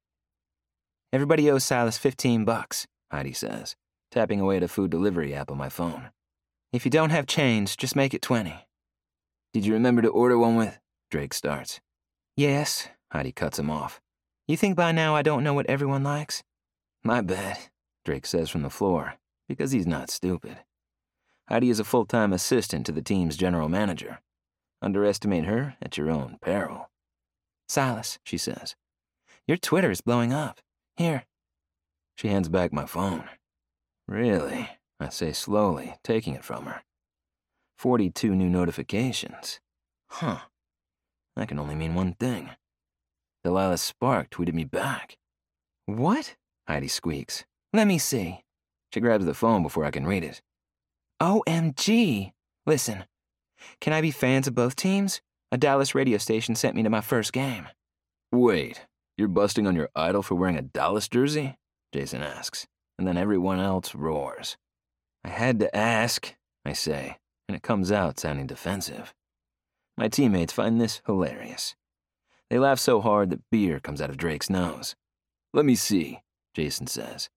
Everybody 1.11 1.49
owes 1.49 1.63
Silas 1.63 1.97
15 1.97 2.45
bucks, 2.45 2.87
Heidi 3.11 3.33
says, 3.33 3.75
tapping 4.11 4.39
away 4.39 4.57
at 4.57 4.63
a 4.63 4.67
food 4.67 4.91
delivery 4.91 5.33
app 5.33 5.49
on 5.49 5.57
my 5.57 5.69
phone. 5.69 6.11
If 6.71 6.85
you 6.85 6.91
don't 6.91 7.09
have 7.09 7.25
change, 7.25 7.77
just 7.77 7.95
make 7.95 8.13
it 8.13 8.21
20. 8.21 8.53
Did 9.53 9.65
you 9.65 9.73
remember 9.73 10.03
to 10.03 10.09
order 10.09 10.37
one 10.37 10.55
with? 10.55 10.79
Drake 11.09 11.33
starts. 11.33 11.79
Yes, 12.37 12.87
Heidi 13.11 13.31
cuts 13.31 13.57
him 13.57 13.71
off. 13.71 13.99
You 14.47 14.55
think 14.55 14.75
by 14.75 14.91
now 14.91 15.15
I 15.15 15.23
don't 15.23 15.43
know 15.43 15.53
what 15.55 15.65
everyone 15.65 16.03
likes? 16.03 16.43
My 17.03 17.21
bad, 17.21 17.57
Drake 18.05 18.25
says 18.25 18.49
from 18.49 18.61
the 18.61 18.69
floor, 18.69 19.15
because 19.47 19.71
he's 19.71 19.87
not 19.87 20.09
stupid. 20.09 20.57
Heidi 21.47 21.69
is 21.69 21.79
a 21.79 21.83
full 21.83 22.05
time 22.05 22.33
assistant 22.33 22.85
to 22.85 22.91
the 22.91 23.01
team's 23.01 23.37
general 23.37 23.69
manager. 23.69 24.19
Underestimate 24.81 25.45
her 25.45 25.75
at 25.81 25.97
your 25.97 26.09
own 26.09 26.37
peril. 26.41 26.89
Silas, 27.67 28.19
she 28.23 28.37
says, 28.37 28.75
your 29.49 29.57
Twitter 29.57 29.89
is 29.89 30.01
blowing 30.01 30.31
up. 30.31 30.61
Here. 30.95 31.23
She 32.15 32.27
hands 32.27 32.49
back 32.49 32.71
my 32.71 32.85
phone. 32.85 33.23
Really? 34.07 34.69
I 34.99 35.09
say 35.09 35.31
slowly, 35.33 35.95
taking 36.03 36.35
it 36.35 36.43
from 36.43 36.67
her. 36.67 36.83
42 37.79 38.35
new 38.35 38.47
notifications. 38.47 39.59
Huh. 40.07 40.41
That 41.35 41.47
can 41.47 41.57
only 41.57 41.73
mean 41.73 41.95
one 41.95 42.13
thing. 42.13 42.51
Delilah 43.43 43.79
Spark 43.79 44.29
tweeted 44.29 44.53
me 44.53 44.65
back. 44.65 45.17
What? 45.87 46.35
Heidi 46.69 46.87
squeaks. 46.87 47.45
Let 47.73 47.87
me 47.87 47.97
see. 47.97 48.43
She 48.93 48.99
grabs 48.99 49.25
the 49.25 49.33
phone 49.33 49.63
before 49.63 49.85
I 49.85 49.91
can 49.91 50.05
read 50.05 50.23
it. 50.23 50.43
OMG! 51.19 52.31
Listen, 52.67 53.05
can 53.81 53.91
I 53.91 54.01
be 54.01 54.11
fans 54.11 54.47
of 54.47 54.53
both 54.53 54.75
teams? 54.75 55.19
A 55.51 55.57
Dallas 55.57 55.95
radio 55.95 56.19
station 56.19 56.53
sent 56.53 56.75
me 56.75 56.83
to 56.83 56.89
my 56.89 57.01
first 57.01 57.33
game. 57.33 57.67
Wait, 58.31 58.85
you're 59.17 59.27
busting 59.27 59.65
on 59.65 59.75
your 59.75 59.89
idol 59.95 60.21
for 60.21 60.35
wearing 60.35 60.57
a 60.57 60.61
Dallas 60.61 61.07
jersey? 61.07 61.57
Jason 61.91 62.21
asks, 62.21 62.67
and 62.99 63.07
then 63.07 63.17
everyone 63.17 63.59
else 63.59 63.95
roars. 63.95 64.55
I 65.23 65.29
had 65.29 65.59
to 65.61 65.75
ask, 65.75 66.35
I 66.63 66.73
say, 66.73 67.17
and 67.47 67.55
it 67.55 67.63
comes 67.63 67.91
out 67.91 68.19
sounding 68.19 68.45
defensive. 68.45 69.15
My 69.97 70.07
teammates 70.07 70.53
find 70.53 70.79
this 70.79 71.01
hilarious. 71.07 71.75
They 72.51 72.59
laugh 72.59 72.77
so 72.77 73.01
hard 73.01 73.31
that 73.31 73.49
beer 73.49 73.79
comes 73.79 74.01
out 74.01 74.11
of 74.11 74.17
Drake's 74.17 74.51
nose. 74.51 74.95
Let 75.51 75.65
me 75.65 75.73
see, 75.73 76.21
Jason 76.59 76.87
says. 76.87 77.29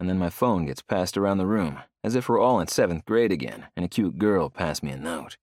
And 0.00 0.10
then 0.10 0.18
my 0.18 0.28
phone 0.28 0.66
gets 0.66 0.82
passed 0.82 1.16
around 1.16 1.38
the 1.38 1.46
room, 1.46 1.78
as 2.02 2.16
if 2.16 2.28
we're 2.28 2.40
all 2.40 2.58
in 2.58 2.66
seventh 2.66 3.04
grade 3.04 3.30
again, 3.30 3.66
and 3.76 3.84
a 3.84 3.88
cute 3.88 4.18
girl 4.18 4.50
passed 4.50 4.82
me 4.82 4.90
a 4.90 4.96
note. 4.96 5.36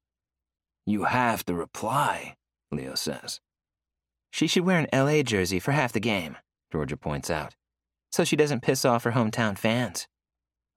You 0.85 1.05
have 1.05 1.45
to 1.45 1.53
reply, 1.53 2.35
Leo 2.69 2.95
says. 2.95 3.39
She 4.29 4.45
should 4.45 4.65
wear 4.65 4.77
an 4.77 4.89
LA 4.91 5.23
jersey 5.23 5.57
for 5.57 5.71
half 5.71 5.93
the 5.93 6.01
game, 6.01 6.35
Georgia 6.69 6.97
points 6.97 7.29
out, 7.29 7.55
so 8.11 8.25
she 8.25 8.35
doesn't 8.35 8.61
piss 8.61 8.83
off 8.83 9.05
her 9.05 9.13
hometown 9.13 9.57
fans. 9.57 10.05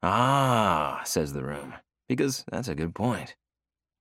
Ah, 0.00 1.02
says 1.04 1.32
the 1.32 1.42
room, 1.42 1.74
because 2.08 2.44
that's 2.52 2.68
a 2.68 2.76
good 2.76 2.94
point. 2.94 3.34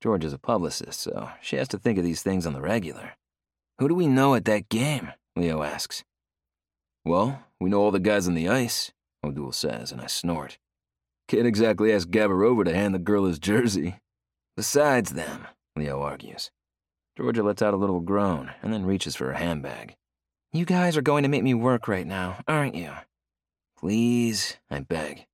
Georgia's 0.04 0.34
a 0.34 0.38
publicist, 0.38 1.00
so 1.00 1.32
she 1.42 1.56
has 1.56 1.68
to 1.70 1.80
think 1.80 1.98
of 1.98 2.04
these 2.04 2.22
things 2.22 2.46
on 2.46 2.54
the 2.54 2.62
regular. 2.62 3.14
Who 3.80 3.88
do 3.88 3.96
we 3.96 4.06
know 4.06 4.36
at 4.36 4.46
that 4.46 4.70
game? 4.70 5.14
Leo 5.36 5.64
asks. 5.64 6.04
Well, 7.04 7.45
we 7.60 7.70
know 7.70 7.82
all 7.82 7.92
the 7.92 8.00
guys 8.00 8.28
on 8.28 8.34
the 8.34 8.50
ice, 8.50 8.92
O'Doul 9.24 9.52
says, 9.52 9.92
and 9.92 10.02
I 10.02 10.08
snort. 10.08 10.58
Can't 11.28 11.48
exactly 11.48 11.92
ask 11.92 12.08
Gabarova 12.10 12.66
to 12.66 12.76
hand 12.76 12.94
the 12.94 13.00
girl 13.00 13.26
his 13.26 13.40
jersey. 13.40 14.00
Besides 14.56 15.12
them, 15.12 15.48
Leo 15.76 16.02
argues. 16.02 16.52
Georgia 17.18 17.44
lets 17.44 17.62
out 17.62 17.74
a 17.74 17.78
little 17.78 18.02
groan 18.02 18.52
and 18.62 18.74
then 18.74 18.86
reaches 18.86 19.16
for 19.16 19.26
her 19.28 19.34
handbag. 19.34 19.96
You 20.54 20.66
guys 20.66 20.96
are 20.96 21.02
going 21.02 21.24
to 21.24 21.30
make 21.30 21.44
me 21.44 21.54
work 21.54 21.88
right 21.88 22.06
now, 22.06 22.38
aren't 22.48 22.76
you? 22.76 22.92
Please, 23.78 24.58
I 24.70 24.80
beg. 24.80 25.26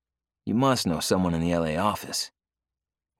You 0.46 0.54
must 0.54 0.88
know 0.88 1.00
someone 1.00 1.34
in 1.34 1.42
the 1.42 1.56
LA 1.56 1.82
office. 1.82 2.32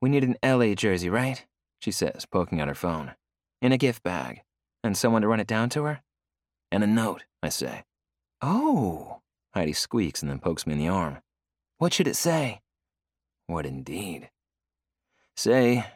We 0.00 0.10
need 0.10 0.24
an 0.24 0.36
LA 0.44 0.74
jersey, 0.74 1.08
right? 1.08 1.44
She 1.80 1.92
says, 1.92 2.26
poking 2.26 2.60
at 2.60 2.68
her 2.68 2.74
phone. 2.74 3.12
In 3.60 3.72
a 3.72 3.78
gift 3.78 4.02
bag. 4.02 4.42
And 4.82 4.96
someone 4.96 5.22
to 5.22 5.28
run 5.28 5.38
it 5.38 5.46
down 5.46 5.68
to 5.70 5.84
her? 5.84 6.02
And 6.72 6.82
a 6.82 6.88
note, 6.88 7.24
I 7.42 7.50
say. 7.50 7.84
Oh, 8.44 9.20
Heidi 9.54 9.72
squeaks 9.72 10.20
and 10.20 10.30
then 10.30 10.40
pokes 10.40 10.66
me 10.66 10.72
in 10.72 10.78
the 10.80 10.88
arm. 10.88 11.18
What 11.78 11.94
should 11.94 12.08
it 12.08 12.16
say? 12.16 12.60
What 13.46 13.64
indeed? 13.64 14.30
Say, 15.36 15.86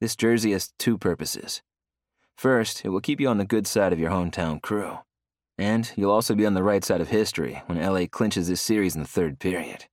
this 0.00 0.14
jersey 0.14 0.52
has 0.52 0.72
two 0.78 0.96
purposes. 0.96 1.60
First, 2.36 2.84
it 2.84 2.90
will 2.90 3.00
keep 3.00 3.20
you 3.20 3.28
on 3.28 3.38
the 3.38 3.44
good 3.44 3.66
side 3.66 3.92
of 3.92 3.98
your 3.98 4.10
hometown 4.10 4.62
crew. 4.62 4.98
And 5.58 5.90
you'll 5.96 6.12
also 6.12 6.36
be 6.36 6.46
on 6.46 6.54
the 6.54 6.62
right 6.62 6.84
side 6.84 7.00
of 7.00 7.08
history 7.08 7.62
when 7.66 7.82
LA 7.82 8.06
clinches 8.06 8.46
this 8.46 8.62
series 8.62 8.94
in 8.94 9.02
the 9.02 9.08
third 9.08 9.40
period. 9.40 9.86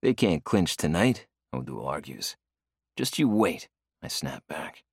They 0.00 0.14
can't 0.14 0.44
clinch 0.44 0.76
tonight, 0.76 1.26
O'Doul 1.52 1.84
argues. 1.84 2.36
Just 2.96 3.18
you 3.18 3.28
wait, 3.28 3.68
I 4.00 4.06
snap 4.06 4.44
back. 4.48 4.84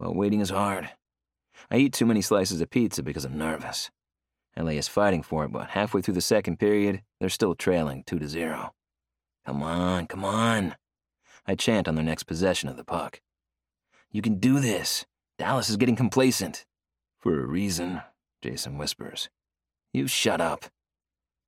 Well, 0.00 0.12
waiting 0.12 0.40
is 0.40 0.50
hard. 0.50 0.90
I 1.70 1.76
eat 1.76 1.92
too 1.92 2.06
many 2.06 2.22
slices 2.22 2.60
of 2.60 2.70
pizza 2.70 3.02
because 3.02 3.24
I'm 3.24 3.38
nervous. 3.38 3.90
LA 4.56 4.72
is 4.72 4.88
fighting 4.88 5.22
for 5.22 5.44
it, 5.44 5.52
but 5.52 5.70
halfway 5.70 6.00
through 6.00 6.14
the 6.14 6.20
second 6.20 6.58
period, 6.58 7.02
they're 7.20 7.28
still 7.28 7.54
trailing 7.54 8.04
2 8.06 8.18
to 8.18 8.28
0. 8.28 8.72
Come 9.44 9.62
on, 9.62 10.06
come 10.06 10.24
on. 10.24 10.76
I 11.46 11.54
chant 11.54 11.86
on 11.86 11.94
their 11.94 12.04
next 12.04 12.24
possession 12.24 12.68
of 12.68 12.76
the 12.76 12.84
puck. 12.84 13.20
You 14.10 14.22
can 14.22 14.38
do 14.38 14.58
this. 14.58 15.04
Dallas 15.38 15.68
is 15.68 15.76
getting 15.76 15.96
complacent. 15.96 16.64
For 17.18 17.40
a 17.40 17.46
reason, 17.46 18.02
Jason 18.42 18.78
whispers. 18.78 19.28
You 19.92 20.06
shut 20.06 20.40
up. 20.40 20.66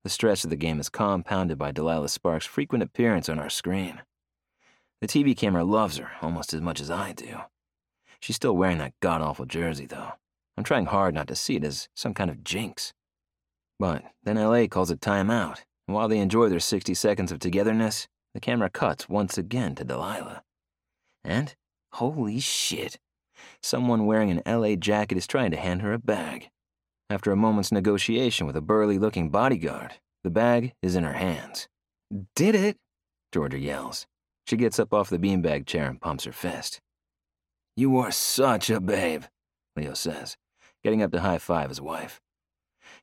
The 0.05 0.11
stress 0.11 0.45
of 0.45 0.51
the 0.51 0.57
game 0.57 0.79
is 0.81 0.89
compounded 0.89 1.59
by 1.59 1.73
Delilah 1.73 2.09
Sparks' 2.09 2.47
frequent 2.47 2.83
appearance 2.83 3.29
on 3.29 3.39
our 3.39 3.51
screen. 3.51 4.03
The 5.01 5.09
TV 5.09 5.37
camera 5.37 5.65
loves 5.65 5.99
her 5.99 6.11
almost 6.23 6.53
as 6.53 6.61
much 6.61 6.81
as 6.81 6.91
I 6.91 7.13
do. 7.13 7.39
She's 8.21 8.37
still 8.37 8.57
wearing 8.57 8.79
that 8.79 8.95
god 9.01 9.23
awful 9.23 9.45
jersey, 9.45 9.87
though. 9.87 10.13
I'm 10.57 10.65
trying 10.65 10.87
hard 10.87 11.15
not 11.15 11.29
to 11.29 11.37
see 11.37 11.57
it 11.57 11.65
as 11.65 11.89
some 11.95 12.15
kind 12.15 12.31
of 12.31 12.43
jinx. 12.43 12.93
But 13.79 14.03
then 14.25 14.37
LA 14.37 14.67
calls 14.67 14.91
a 14.91 14.97
timeout, 14.97 15.61
and 15.87 15.95
while 15.95 16.09
they 16.09 16.19
enjoy 16.19 16.49
their 16.49 16.59
60 16.59 16.95
seconds 16.95 17.31
of 17.31 17.39
togetherness, 17.39 18.09
the 18.35 18.41
camera 18.41 18.69
cuts 18.69 19.09
once 19.09 19.39
again 19.39 19.75
to 19.77 19.85
Delilah. 19.85 20.43
And, 21.25 21.55
holy 21.93 22.41
shit, 22.41 22.99
someone 23.63 24.07
wearing 24.07 24.31
an 24.31 24.43
LA 24.47 24.75
jacket 24.75 25.17
is 25.17 25.27
trying 25.27 25.51
to 25.53 25.57
hand 25.57 25.83
her 25.83 25.93
a 25.93 25.99
bag. 25.99 26.51
After 27.11 27.31
a 27.31 27.37
moment's 27.37 27.73
negotiation 27.73 28.47
with 28.47 28.57
a 28.57 28.61
burly 28.61 28.99
looking 28.99 29.31
bodyguard, 29.31 29.95
the 30.25 30.31
bag 30.31 30.75
is 30.83 30.97
in 30.97 31.05
her 31.05 31.15
hands. 31.15 31.69
Did 32.35 32.55
it? 32.55 32.77
Georgia 33.33 33.59
yells. 33.59 34.07
She 34.47 34.57
gets 34.57 34.79
up 34.79 34.93
off 34.93 35.11
the 35.11 35.19
beanbag 35.19 35.67
chair 35.67 35.89
and 35.89 36.01
pumps 36.01 36.25
her 36.25 36.33
fist. 36.33 36.81
You 37.79 37.97
are 37.99 38.11
such 38.11 38.71
a 38.71 38.81
babe, 38.81 39.23
Leo 39.77 39.95
says, 39.95 40.37
getting 40.83 41.01
up 41.01 41.13
to 41.13 41.21
high 41.21 41.39
five 41.39 41.69
his 41.69 41.81
wife. 41.81 42.21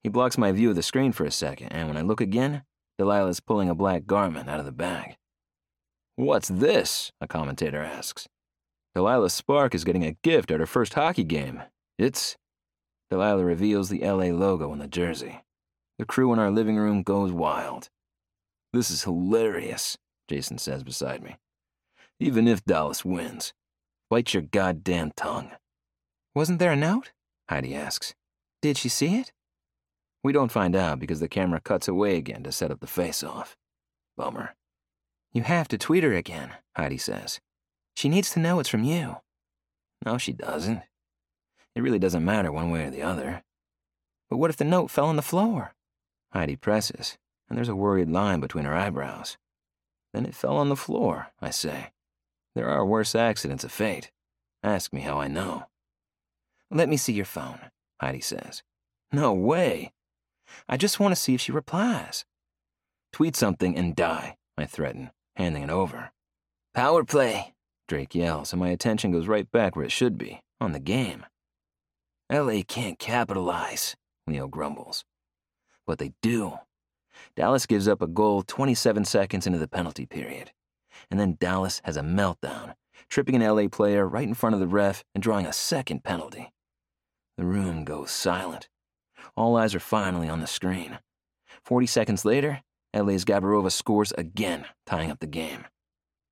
He 0.04 0.10
blocks 0.10 0.38
my 0.38 0.52
view 0.52 0.72
of 0.72 0.76
the 0.76 0.84
screen 0.84 1.14
for 1.14 1.24
a 1.24 1.32
second, 1.32 1.70
and 1.70 1.88
when 1.88 1.96
I 1.96 2.02
look 2.02 2.20
again, 2.20 2.64
Delilah's 3.00 3.40
pulling 3.40 3.70
a 3.70 3.74
black 3.74 4.06
garment 4.06 4.50
out 4.50 4.60
of 4.60 4.66
the 4.66 4.74
bag. 4.74 5.16
What's 6.18 6.50
this? 6.50 7.14
A 7.22 7.26
commentator 7.26 7.82
asks. 7.82 8.28
Delilah 8.94 9.30
Spark 9.30 9.74
is 9.74 9.86
getting 9.86 10.04
a 10.04 10.18
gift 10.24 10.52
at 10.52 10.60
her 10.60 10.66
first 10.66 10.96
hockey 10.96 11.24
game. 11.24 11.64
It's 11.98 12.36
Delilah 13.10 13.46
reveals 13.46 13.88
the 13.88 14.02
LA 14.02 14.26
logo 14.26 14.72
on 14.72 14.80
the 14.80 14.90
jersey. 14.90 15.40
The 16.00 16.06
crew 16.06 16.34
in 16.34 16.40
our 16.40 16.52
living 16.52 16.76
room 16.76 17.02
goes 17.02 17.32
wild. 17.32 17.88
This 18.74 18.92
is 18.92 19.04
hilarious, 19.04 19.98
Jason 20.28 20.58
says 20.58 20.84
beside 20.84 21.24
me. 21.24 21.38
Even 22.20 22.46
if 22.46 22.66
Dallas 22.66 23.06
wins, 23.06 23.54
bite 24.10 24.34
your 24.34 24.44
goddamn 24.44 25.12
tongue. 25.16 25.52
Wasn't 26.34 26.60
there 26.60 26.72
a 26.72 26.76
note? 26.76 27.12
Heidi 27.50 27.76
asks. 27.76 28.14
Did 28.62 28.78
she 28.78 28.90
see 28.90 29.16
it? 29.16 29.32
We 30.24 30.34
don't 30.34 30.52
find 30.52 30.76
out 30.76 31.00
because 31.00 31.20
the 31.20 31.28
camera 31.28 31.62
cuts 31.62 31.88
away 31.88 32.18
again 32.18 32.44
to 32.44 32.52
set 32.52 32.72
up 32.72 32.80
the 32.80 32.88
face 32.88 33.24
off. 33.24 33.56
Bummer. 34.18 34.56
You 35.34 35.44
have 35.44 35.68
to 35.68 35.78
tweet 35.78 36.04
her 36.04 36.14
again, 36.14 36.52
Heidi 36.76 36.98
says. 36.98 37.40
She 37.96 38.10
needs 38.10 38.32
to 38.32 38.40
know 38.40 38.60
it's 38.60 38.70
from 38.70 38.84
you. 38.84 39.18
No, 40.06 40.18
she 40.18 40.34
doesn't. 40.34 40.82
It 41.76 41.82
really 41.82 42.00
doesn't 42.00 42.26
matter 42.26 42.52
one 42.52 42.72
way 42.72 42.86
or 42.86 42.90
the 42.90 43.02
other. 43.04 43.44
But 44.30 44.38
what 44.38 44.50
if 44.50 44.58
the 44.58 44.64
note 44.64 44.90
fell 44.90 45.06
on 45.06 45.16
the 45.16 45.22
floor? 45.22 45.74
Heidi 46.32 46.56
presses, 46.56 47.18
and 47.50 47.58
there's 47.58 47.70
a 47.70 47.76
worried 47.76 48.10
line 48.10 48.40
between 48.40 48.66
her 48.66 48.76
eyebrows. 48.76 49.38
Then 50.14 50.26
it 50.26 50.36
fell 50.36 50.58
on 50.58 50.70
the 50.70 50.76
floor, 50.76 51.28
I 51.42 51.50
say. 51.50 51.92
There 52.56 52.70
are 52.70 52.86
worse 52.86 53.16
accidents 53.16 53.64
of 53.64 53.72
fate. 53.72 54.12
Ask 54.64 54.94
me 54.94 55.02
how 55.02 55.20
I 55.20 55.28
know. 55.28 55.66
Let 56.72 56.90
me 56.90 56.98
see 56.98 57.14
your 57.14 57.26
phone, 57.26 57.60
Heidi 58.00 58.22
says. 58.22 58.64
No 59.12 59.34
way. 59.34 59.92
I 60.68 60.78
just 60.78 61.00
want 61.00 61.12
to 61.12 61.22
see 61.22 61.36
if 61.36 61.42
she 61.42 61.52
replies. 61.52 62.26
Tweet 63.12 63.36
something 63.36 63.78
and 63.78 63.96
die, 63.96 64.38
I 64.58 64.66
threaten, 64.66 65.12
handing 65.36 65.64
it 65.64 65.70
over. 65.70 66.12
Power 66.74 67.04
play, 67.04 67.54
Drake 67.88 68.16
yells, 68.16 68.52
and 68.52 68.60
my 68.60 68.70
attention 68.70 69.12
goes 69.12 69.28
right 69.28 69.50
back 69.52 69.76
where 69.76 69.86
it 69.86 69.92
should 69.92 70.18
be, 70.18 70.40
on 70.60 70.72
the 70.72 70.80
game. 70.80 71.26
LA 72.32 72.62
can't 72.68 72.98
capitalize, 72.98 73.96
Leo 74.28 74.48
grumbles. 74.48 75.04
But 75.86 76.00
they 76.00 76.14
do. 76.22 76.60
Dallas 77.36 77.66
gives 77.66 77.88
up 77.88 78.02
a 78.02 78.08
goal 78.08 78.42
27 78.42 79.06
seconds 79.06 79.46
into 79.46 79.60
the 79.60 79.68
penalty 79.68 80.06
period. 80.06 80.52
And 81.12 81.20
then 81.20 81.38
Dallas 81.40 81.82
has 81.84 81.98
a 81.98 82.02
meltdown, 82.02 82.76
tripping 83.10 83.36
an 83.36 83.42
LA 83.42 83.68
player 83.68 84.08
right 84.08 84.28
in 84.28 84.34
front 84.34 84.54
of 84.54 84.60
the 84.60 84.68
ref 84.68 85.04
and 85.14 85.22
drawing 85.22 85.46
a 85.46 85.54
second 85.54 86.04
penalty. 86.04 86.52
The 87.38 87.46
room 87.46 87.84
goes 87.84 88.12
silent. 88.12 88.70
All 89.36 89.58
eyes 89.58 89.76
are 89.76 89.80
finally 89.80 90.30
on 90.30 90.40
the 90.42 90.48
screen. 90.48 91.00
40 91.66 91.88
seconds 91.88 92.26
later, 92.26 92.62
LA's 92.94 93.26
Gabarova 93.26 93.72
scores 93.72 94.14
again, 94.18 94.66
tying 94.86 95.12
up 95.12 95.20
the 95.20 95.28
game. 95.28 95.66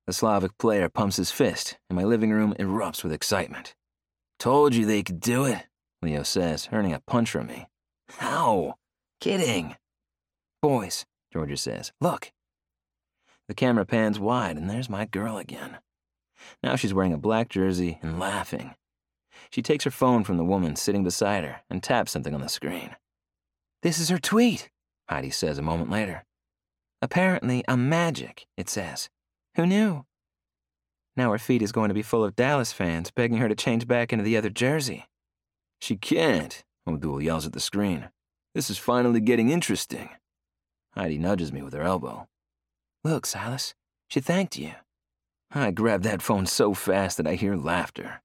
The 0.06 0.12
Slavic 0.12 0.56
player 0.58 0.88
pumps 0.88 1.16
his 1.16 1.30
fist, 1.30 1.78
and 1.88 1.96
my 1.96 2.04
living 2.04 2.30
room 2.30 2.54
erupts 2.58 3.02
with 3.02 3.12
excitement. 3.12 3.74
Told 4.38 4.74
you 4.74 4.84
they 4.84 5.02
could 5.02 5.20
do 5.20 5.44
it, 5.44 5.66
Leo 6.02 6.22
says, 6.22 6.68
earning 6.72 6.92
a 6.92 7.00
punch 7.00 7.30
from 7.30 7.46
me. 7.46 7.66
How? 8.18 8.74
Kidding. 9.20 9.76
Boys, 10.60 11.06
Georgia 11.32 11.56
says, 11.56 11.92
look. 12.00 12.32
The 13.48 13.54
camera 13.54 13.84
pans 13.84 14.18
wide, 14.18 14.56
and 14.56 14.68
there's 14.68 14.88
my 14.88 15.04
girl 15.04 15.36
again. 15.36 15.78
Now 16.62 16.76
she's 16.76 16.94
wearing 16.94 17.12
a 17.12 17.18
black 17.18 17.48
jersey 17.48 17.98
and 18.02 18.18
laughing. 18.18 18.74
She 19.50 19.62
takes 19.62 19.84
her 19.84 19.90
phone 19.90 20.24
from 20.24 20.36
the 20.36 20.44
woman 20.44 20.76
sitting 20.76 21.04
beside 21.04 21.44
her 21.44 21.60
and 21.68 21.82
taps 21.82 22.12
something 22.12 22.34
on 22.34 22.40
the 22.40 22.48
screen. 22.48 22.96
This 23.82 23.98
is 23.98 24.08
her 24.08 24.18
tweet, 24.18 24.70
Heidi 25.08 25.30
says 25.30 25.58
a 25.58 25.62
moment 25.62 25.90
later. 25.90 26.24
Apparently, 27.02 27.62
I'm 27.68 27.88
magic, 27.88 28.46
it 28.56 28.68
says. 28.68 29.10
Who 29.56 29.66
knew? 29.66 30.06
Now 31.16 31.30
her 31.30 31.38
feed 31.38 31.62
is 31.62 31.72
going 31.72 31.88
to 31.88 31.94
be 31.94 32.02
full 32.02 32.24
of 32.24 32.34
Dallas 32.34 32.72
fans 32.72 33.10
begging 33.10 33.38
her 33.38 33.48
to 33.48 33.54
change 33.54 33.86
back 33.86 34.12
into 34.12 34.24
the 34.24 34.36
other 34.36 34.50
jersey. 34.50 35.06
She 35.80 35.96
can't, 35.96 36.64
O'Doul 36.86 37.22
yells 37.22 37.46
at 37.46 37.52
the 37.52 37.60
screen. 37.60 38.08
This 38.54 38.70
is 38.70 38.78
finally 38.78 39.20
getting 39.20 39.50
interesting. 39.50 40.08
Heidi 40.94 41.18
nudges 41.18 41.52
me 41.52 41.62
with 41.62 41.74
her 41.74 41.82
elbow. 41.82 42.26
Look, 43.04 43.26
Silas, 43.26 43.74
she 44.08 44.20
thanked 44.20 44.56
you. 44.56 44.72
I 45.50 45.70
grab 45.70 46.02
that 46.02 46.22
phone 46.22 46.46
so 46.46 46.72
fast 46.72 47.18
that 47.18 47.26
I 47.26 47.34
hear 47.34 47.54
laughter. 47.54 48.22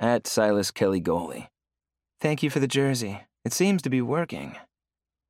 At 0.00 0.26
Silas 0.26 0.70
Kelly 0.70 1.00
Goalie. 1.00 1.48
Thank 2.18 2.42
you 2.42 2.48
for 2.48 2.58
the 2.58 2.66
jersey. 2.66 3.20
It 3.44 3.52
seems 3.52 3.82
to 3.82 3.90
be 3.90 4.00
working. 4.00 4.56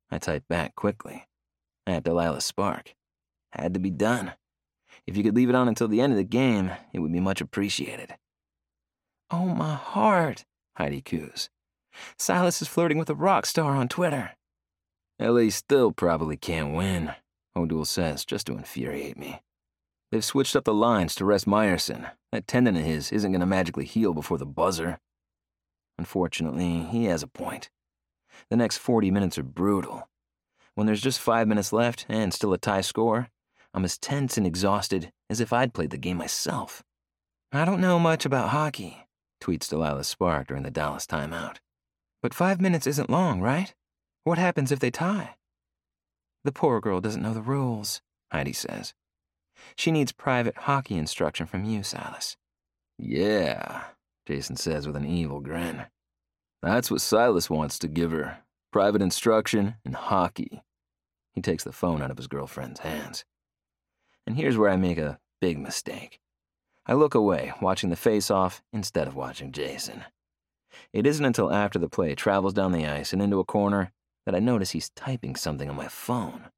I 0.09 0.17
type 0.17 0.45
back 0.47 0.75
quickly. 0.75 1.27
At 1.85 2.05
Delilah 2.05 2.39
Spark. 2.39 2.95
Had 3.51 3.73
to 3.73 3.79
be 3.81 3.89
done. 3.91 4.33
If 5.05 5.17
you 5.17 5.23
could 5.23 5.35
leave 5.35 5.49
it 5.49 5.55
on 5.55 5.67
until 5.67 5.89
the 5.89 5.99
end 5.99 6.13
of 6.13 6.17
the 6.17 6.23
game, 6.23 6.71
it 6.93 6.99
would 6.99 7.11
be 7.11 7.19
much 7.19 7.41
appreciated. 7.41 8.15
Oh, 9.29 9.47
my 9.47 9.75
heart, 9.75 10.45
Heidi 10.77 11.01
coos. 11.01 11.49
Silas 12.17 12.61
is 12.61 12.67
flirting 12.69 12.97
with 12.97 13.09
a 13.09 13.15
rock 13.15 13.45
star 13.45 13.75
on 13.75 13.89
Twitter. 13.89 14.31
LA 15.19 15.49
still 15.49 15.91
probably 15.91 16.37
can't 16.37 16.73
win, 16.73 17.13
O'Doul 17.55 17.85
says, 17.85 18.25
just 18.25 18.47
to 18.47 18.53
infuriate 18.53 19.17
me. 19.17 19.41
They've 20.11 20.23
switched 20.23 20.55
up 20.55 20.65
the 20.65 20.73
lines 20.73 21.15
to 21.15 21.25
rest 21.25 21.47
Meyerson. 21.47 22.11
That 22.31 22.47
tendon 22.47 22.75
of 22.77 22.83
his 22.83 23.11
isn't 23.11 23.31
going 23.31 23.39
to 23.39 23.45
magically 23.45 23.85
heal 23.85 24.13
before 24.13 24.37
the 24.37 24.45
buzzer. 24.45 24.99
Unfortunately, 25.97 26.81
he 26.81 27.05
has 27.05 27.23
a 27.23 27.27
point. 27.27 27.69
The 28.49 28.55
next 28.55 28.77
40 28.77 29.11
minutes 29.11 29.37
are 29.37 29.43
brutal. 29.43 30.09
When 30.75 30.87
there's 30.87 31.01
just 31.01 31.19
five 31.19 31.47
minutes 31.47 31.73
left 31.73 32.05
and 32.09 32.33
still 32.33 32.53
a 32.53 32.57
tie 32.57 32.81
score, 32.81 33.29
I'm 33.73 33.85
as 33.85 33.97
tense 33.97 34.37
and 34.37 34.45
exhausted 34.45 35.11
as 35.29 35.39
if 35.39 35.53
I'd 35.53 35.73
played 35.73 35.91
the 35.91 35.97
game 35.97 36.17
myself. 36.17 36.83
I 37.51 37.65
don't 37.65 37.81
know 37.81 37.99
much 37.99 38.25
about 38.25 38.49
hockey, 38.49 39.07
tweets 39.41 39.69
Delilah 39.69 40.03
Spark 40.03 40.47
during 40.47 40.63
the 40.63 40.71
Dallas 40.71 41.05
timeout. 41.05 41.57
But 42.21 42.33
five 42.33 42.61
minutes 42.61 42.87
isn't 42.87 43.09
long, 43.09 43.41
right? 43.41 43.73
What 44.23 44.37
happens 44.37 44.71
if 44.71 44.79
they 44.79 44.91
tie? 44.91 45.35
The 46.43 46.51
poor 46.51 46.81
girl 46.81 46.99
doesn't 46.99 47.21
know 47.21 47.33
the 47.33 47.41
rules, 47.41 48.01
Heidi 48.31 48.53
says. 48.53 48.93
She 49.75 49.91
needs 49.91 50.11
private 50.11 50.57
hockey 50.57 50.97
instruction 50.97 51.45
from 51.45 51.63
you, 51.63 51.83
Silas. 51.83 52.37
Yeah, 52.97 53.83
Jason 54.27 54.57
says 54.57 54.85
with 54.85 54.95
an 54.95 55.05
evil 55.05 55.39
grin. 55.39 55.85
That's 56.61 56.91
what 56.91 57.01
Silas 57.01 57.49
wants 57.49 57.79
to 57.79 57.87
give 57.87 58.11
her 58.11 58.39
private 58.71 59.01
instruction 59.01 59.75
in 59.85 59.93
hockey. 59.93 60.63
He 61.33 61.41
takes 61.41 61.63
the 61.63 61.71
phone 61.71 62.01
out 62.01 62.11
of 62.11 62.17
his 62.17 62.27
girlfriend's 62.27 62.81
hands. 62.81 63.25
And 64.25 64.37
here's 64.37 64.57
where 64.57 64.69
I 64.69 64.77
make 64.77 64.97
a 64.97 65.19
big 65.41 65.57
mistake. 65.59 66.19
I 66.85 66.93
look 66.93 67.15
away, 67.15 67.53
watching 67.61 67.89
the 67.89 67.95
face 67.95 68.29
off 68.29 68.61
instead 68.71 69.07
of 69.07 69.15
watching 69.15 69.51
Jason. 69.51 70.03
It 70.91 71.05
isn't 71.05 71.25
until 71.25 71.51
after 71.51 71.79
the 71.79 71.89
play 71.89 72.15
travels 72.15 72.53
down 72.53 72.71
the 72.71 72.85
ice 72.85 73.13
and 73.13 73.21
into 73.21 73.39
a 73.39 73.45
corner 73.45 73.91
that 74.25 74.35
I 74.35 74.39
notice 74.39 74.71
he's 74.71 74.89
typing 74.95 75.35
something 75.35 75.69
on 75.69 75.75
my 75.75 75.87
phone. 75.87 76.49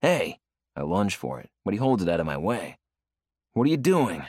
Hey! 0.00 0.38
I 0.76 0.82
lunge 0.82 1.16
for 1.16 1.38
it, 1.38 1.50
but 1.64 1.74
he 1.74 1.78
holds 1.78 2.02
it 2.02 2.08
out 2.08 2.20
of 2.20 2.26
my 2.26 2.36
way. 2.36 2.78
What 3.52 3.66
are 3.66 3.70
you 3.70 3.76
doing? 3.76 4.24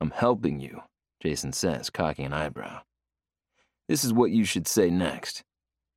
I'm 0.00 0.10
helping 0.10 0.60
you, 0.60 0.82
Jason 1.22 1.52
says, 1.52 1.88
cocking 1.88 2.26
an 2.26 2.32
eyebrow. 2.32 2.82
This 3.88 4.04
is 4.04 4.12
what 4.12 4.30
you 4.30 4.44
should 4.44 4.68
say 4.68 4.90
next. 4.90 5.42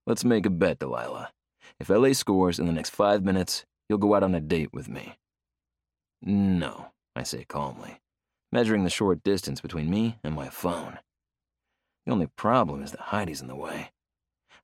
Let's 0.07 0.25
make 0.25 0.45
a 0.45 0.49
bet, 0.49 0.79
Delilah. 0.79 1.31
If 1.79 1.89
LA 1.89 2.13
scores 2.13 2.59
in 2.59 2.65
the 2.65 2.71
next 2.71 2.89
five 2.89 3.23
minutes, 3.23 3.65
you'll 3.87 3.99
go 3.99 4.15
out 4.15 4.23
on 4.23 4.35
a 4.35 4.39
date 4.39 4.73
with 4.73 4.87
me. 4.89 5.17
No, 6.21 6.87
I 7.15 7.23
say 7.23 7.45
calmly, 7.47 7.99
measuring 8.51 8.83
the 8.83 8.89
short 8.89 9.23
distance 9.23 9.61
between 9.61 9.89
me 9.89 10.17
and 10.23 10.33
my 10.33 10.49
phone. 10.49 10.99
The 12.05 12.11
only 12.11 12.27
problem 12.27 12.83
is 12.83 12.91
that 12.91 12.99
Heidi's 12.99 13.41
in 13.41 13.47
the 13.47 13.55
way. 13.55 13.91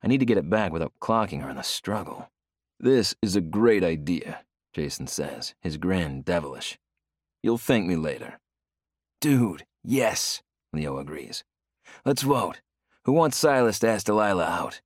I 0.02 0.08
need 0.08 0.20
to 0.20 0.26
get 0.26 0.38
it 0.38 0.48
back 0.48 0.72
without 0.72 0.92
clocking 1.00 1.42
her 1.42 1.50
in 1.50 1.56
the 1.56 1.62
struggle. 1.62 2.30
This 2.78 3.14
is 3.20 3.36
a 3.36 3.40
great 3.40 3.84
idea, 3.84 4.40
Jason 4.72 5.06
says, 5.06 5.54
his 5.60 5.76
grin 5.76 6.22
devilish. 6.22 6.78
You'll 7.42 7.58
thank 7.58 7.86
me 7.86 7.96
later. 7.96 8.38
Dude, 9.20 9.66
yes, 9.84 10.42
Leo 10.72 10.98
agrees. 10.98 11.44
Let's 12.04 12.22
vote. 12.22 12.60
Who 13.04 13.12
wants 13.12 13.36
Silas 13.36 13.78
to 13.80 13.88
ask 13.88 14.06
Delilah 14.06 14.44
out? 14.44 14.80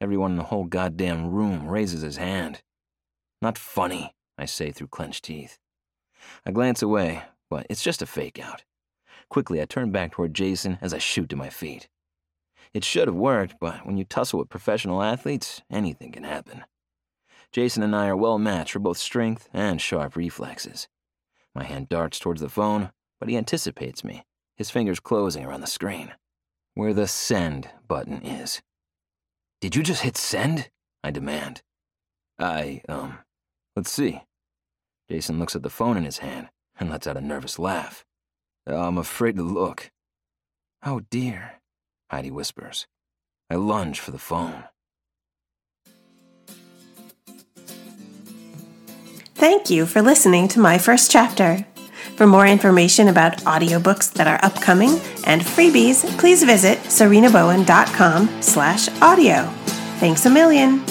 Everyone 0.00 0.32
in 0.32 0.36
the 0.38 0.44
whole 0.44 0.64
goddamn 0.64 1.30
room 1.30 1.68
raises 1.68 2.00
his 2.00 2.16
hand. 2.16 2.62
Not 3.42 3.58
funny, 3.58 4.14
I 4.38 4.46
say 4.46 4.70
through 4.70 4.88
clenched 4.88 5.24
teeth. 5.24 5.58
I 6.46 6.52
glance 6.52 6.82
away, 6.82 7.22
but 7.50 7.66
it's 7.68 7.82
just 7.82 8.00
a 8.02 8.06
fake 8.06 8.38
out. 8.38 8.64
Quickly, 9.28 9.60
I 9.60 9.66
turn 9.66 9.90
back 9.90 10.12
toward 10.12 10.34
Jason 10.34 10.78
as 10.80 10.94
I 10.94 10.98
shoot 10.98 11.28
to 11.30 11.36
my 11.36 11.50
feet. 11.50 11.88
It 12.72 12.84
should 12.84 13.08
have 13.08 13.16
worked, 13.16 13.56
but 13.60 13.84
when 13.84 13.96
you 13.96 14.04
tussle 14.04 14.38
with 14.38 14.48
professional 14.48 15.02
athletes, 15.02 15.62
anything 15.70 16.12
can 16.12 16.24
happen. 16.24 16.64
Jason 17.52 17.82
and 17.82 17.96
I 17.96 18.06
are 18.06 18.16
well 18.16 18.38
matched 18.38 18.72
for 18.72 18.78
both 18.78 18.98
strength 18.98 19.48
and 19.52 19.80
sharp 19.80 20.14
reflexes. 20.14 20.88
My 21.54 21.64
hand 21.64 21.88
darts 21.88 22.20
towards 22.20 22.40
the 22.40 22.48
phone, 22.48 22.92
but 23.18 23.28
he 23.28 23.36
anticipates 23.36 24.04
me, 24.04 24.24
his 24.56 24.70
fingers 24.70 25.00
closing 25.00 25.44
around 25.44 25.62
the 25.62 25.66
screen, 25.66 26.12
where 26.74 26.94
the 26.94 27.08
send 27.08 27.68
button 27.88 28.22
is. 28.22 28.62
Did 29.60 29.74
you 29.74 29.82
just 29.82 30.02
hit 30.02 30.16
send? 30.16 30.70
I 31.02 31.10
demand. 31.10 31.62
I, 32.38 32.82
um, 32.88 33.18
let's 33.74 33.90
see. 33.90 34.22
Jason 35.10 35.40
looks 35.40 35.56
at 35.56 35.64
the 35.64 35.70
phone 35.70 35.96
in 35.96 36.04
his 36.04 36.18
hand 36.18 36.50
and 36.78 36.88
lets 36.88 37.08
out 37.08 37.16
a 37.16 37.20
nervous 37.20 37.58
laugh. 37.58 38.04
I'm 38.66 38.96
afraid 38.96 39.36
to 39.36 39.42
look. 39.42 39.90
Oh 40.84 41.00
dear, 41.10 41.59
Heidi 42.10 42.30
whispers. 42.30 42.86
I 43.48 43.54
lunge 43.54 44.00
for 44.00 44.10
the 44.10 44.18
phone. 44.18 44.64
Thank 49.34 49.70
you 49.70 49.86
for 49.86 50.02
listening 50.02 50.48
to 50.48 50.60
my 50.60 50.76
first 50.76 51.10
chapter. 51.10 51.64
For 52.16 52.26
more 52.26 52.46
information 52.46 53.08
about 53.08 53.38
audiobooks 53.38 54.12
that 54.14 54.26
are 54.26 54.38
upcoming 54.42 55.00
and 55.24 55.40
freebies, 55.40 56.04
please 56.18 56.42
visit 56.42 56.78
sarinabowen.com 56.80 58.42
slash 58.42 58.88
audio. 59.00 59.44
Thanks 59.98 60.26
a 60.26 60.30
million. 60.30 60.84